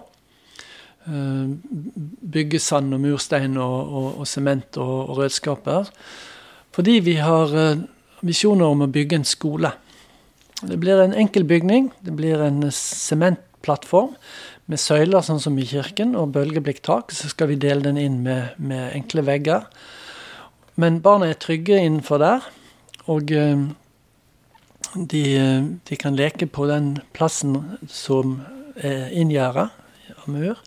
Eh, 1.02 1.46
bygge 2.32 2.60
sand 2.62 2.94
og 2.94 3.00
murstein 3.02 3.56
og 3.58 4.22
sement 4.30 4.78
og, 4.78 4.86
og, 4.86 5.08
og, 5.10 5.16
redskaper. 5.24 5.90
Fordi 6.72 7.00
vi 7.04 7.16
har 7.18 7.50
uh, 7.52 7.80
visjoner 8.24 8.70
om 8.70 8.84
å 8.86 8.88
bygge 8.88 9.18
en 9.18 9.26
skole. 9.28 9.72
Det 10.62 10.78
blir 10.80 11.02
en 11.02 11.12
enkel 11.12 11.44
bygning. 11.44 11.90
Det 12.00 12.14
blir 12.16 12.40
en 12.40 12.62
sementplattform 12.72 14.14
med 14.70 14.80
søyler, 14.80 15.20
sånn 15.26 15.42
som 15.42 15.58
i 15.58 15.66
kirken, 15.68 16.14
og 16.16 16.32
bølgeblikktak. 16.32 17.12
Så 17.12 17.28
skal 17.28 17.50
vi 17.50 17.58
dele 17.60 17.84
den 17.84 18.00
inn 18.00 18.22
med, 18.24 18.54
med 18.56 18.94
enkle 18.96 19.26
vegger. 19.26 19.66
Men 20.80 21.02
barna 21.04 21.28
er 21.28 21.36
trygge 21.42 21.76
innenfor 21.82 22.22
der. 22.22 22.48
Og 23.12 23.34
uh, 23.36 23.68
de, 24.94 25.24
de, 25.88 25.96
kan 25.96 26.16
leke 26.16 26.46
på 26.46 26.66
den 26.70 26.96
plassen 27.16 27.56
som 27.88 28.40
er 28.76 29.12
inngjerda 29.12 29.68
av 30.16 30.26
mur. 30.30 30.60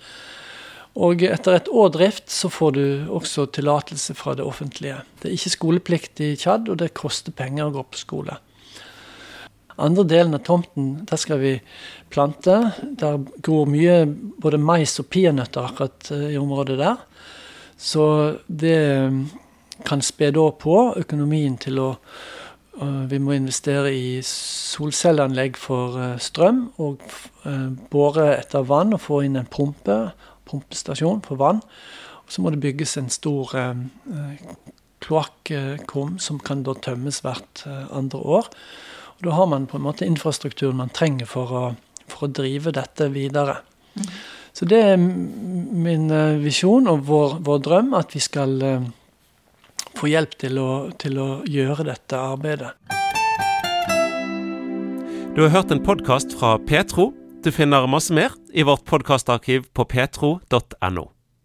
Og 0.96 1.26
etter 1.28 1.58
et 1.58 1.68
år 1.68 1.92
drift 1.92 2.32
så 2.32 2.50
får 2.50 2.76
du 2.78 2.86
også 3.12 3.50
tillatelse 3.56 4.16
fra 4.16 4.36
det 4.38 4.46
offentlige. 4.48 5.02
Det 5.20 5.30
er 5.30 5.36
ikke 5.36 5.56
skoleplikt 5.58 6.22
i 6.24 6.36
Tsjad, 6.40 6.70
og 6.72 6.80
det 6.80 6.94
koster 6.96 7.36
penger 7.36 7.68
å 7.68 7.76
gå 7.76 7.84
på 7.92 8.00
skole. 8.00 8.38
Andre 9.76 10.06
delen 10.08 10.38
av 10.38 10.46
tomten, 10.48 11.02
der 11.04 11.20
skal 11.20 11.42
vi 11.42 11.58
plante. 12.14 12.56
Der 12.96 13.20
gror 13.44 13.68
mye 13.68 14.06
både 14.08 14.60
mais 14.62 14.96
og 15.04 15.10
peanøtter 15.12 15.68
akkurat 15.68 16.12
eh, 16.16 16.30
i 16.32 16.40
området 16.40 16.78
der. 16.80 17.02
Så 17.76 18.06
det 18.48 18.78
eh, 18.80 19.18
kan 19.84 20.04
spe 20.06 20.32
da 20.32 20.48
på 20.56 20.78
økonomien 20.96 21.60
til 21.60 21.82
å 21.84 21.90
Vi 22.76 23.18
må 23.24 23.32
investere 23.38 23.94
i 23.96 24.20
solcelleanlegg 24.28 25.56
for 25.56 25.96
strøm 26.20 26.66
og 26.84 27.04
bore 27.92 28.26
etter 28.34 28.66
vann 28.68 28.92
og 28.98 29.00
få 29.06 29.22
inn 29.24 29.40
en 29.40 29.48
pumpe 29.48 29.96
pumpestasjon 30.50 31.24
for 31.26 31.40
vann. 31.42 31.62
Og 32.26 32.34
så 32.34 32.42
må 32.42 32.54
det 32.54 32.62
bygges 32.64 32.98
en 33.02 33.12
stor 33.14 33.56
eh, 33.58 33.86
eh 34.12 34.56
kloakkum 35.06 36.16
som 36.18 36.40
kan 36.42 36.64
da 36.66 36.74
tømmes 36.82 37.20
hvert 37.22 37.66
eh, 37.68 37.84
andre 37.94 38.20
år. 38.20 38.48
Og 39.18 39.26
Da 39.28 39.32
har 39.38 39.46
man 39.46 39.68
på 39.68 39.78
en 39.78 39.84
måte 39.84 40.06
infrastrukturen 40.06 40.78
man 40.78 40.90
trenger 40.90 41.26
for 41.30 41.52
å, 41.52 41.66
for 42.08 42.26
å 42.26 42.32
drive 42.32 42.72
dette 42.74 43.12
videre. 43.14 43.60
Mm. 43.94 44.08
Så 44.56 44.66
det 44.66 44.80
er 44.82 44.98
min 44.98 46.10
eh, 46.10 46.40
visjon 46.42 46.88
og 46.88 47.06
vår, 47.06 47.38
vår, 47.46 47.60
drøm, 47.60 47.94
at 47.94 48.16
vi 48.16 48.24
skal 48.24 48.62
eh, 48.64 48.88
få 49.98 50.12
hjelp 50.12 50.38
til 50.42 50.60
å, 50.62 50.70
til 51.02 51.20
å 51.22 51.30
gjøre 51.50 51.88
dette 51.88 52.20
arbeidet. 52.20 52.76
Du 55.36 55.44
har 55.44 55.52
hørt 55.52 55.72
en 55.72 55.84
podkast 55.84 56.36
fra 56.40 56.56
Petro. 56.64 57.10
Du 57.44 57.52
finner 57.52 57.88
masse 57.92 58.14
mer 58.16 58.36
i 58.56 58.64
vårt 58.64 58.86
podkastarkiv 58.88 59.68
på 59.76 59.88
petro.no. 59.92 61.15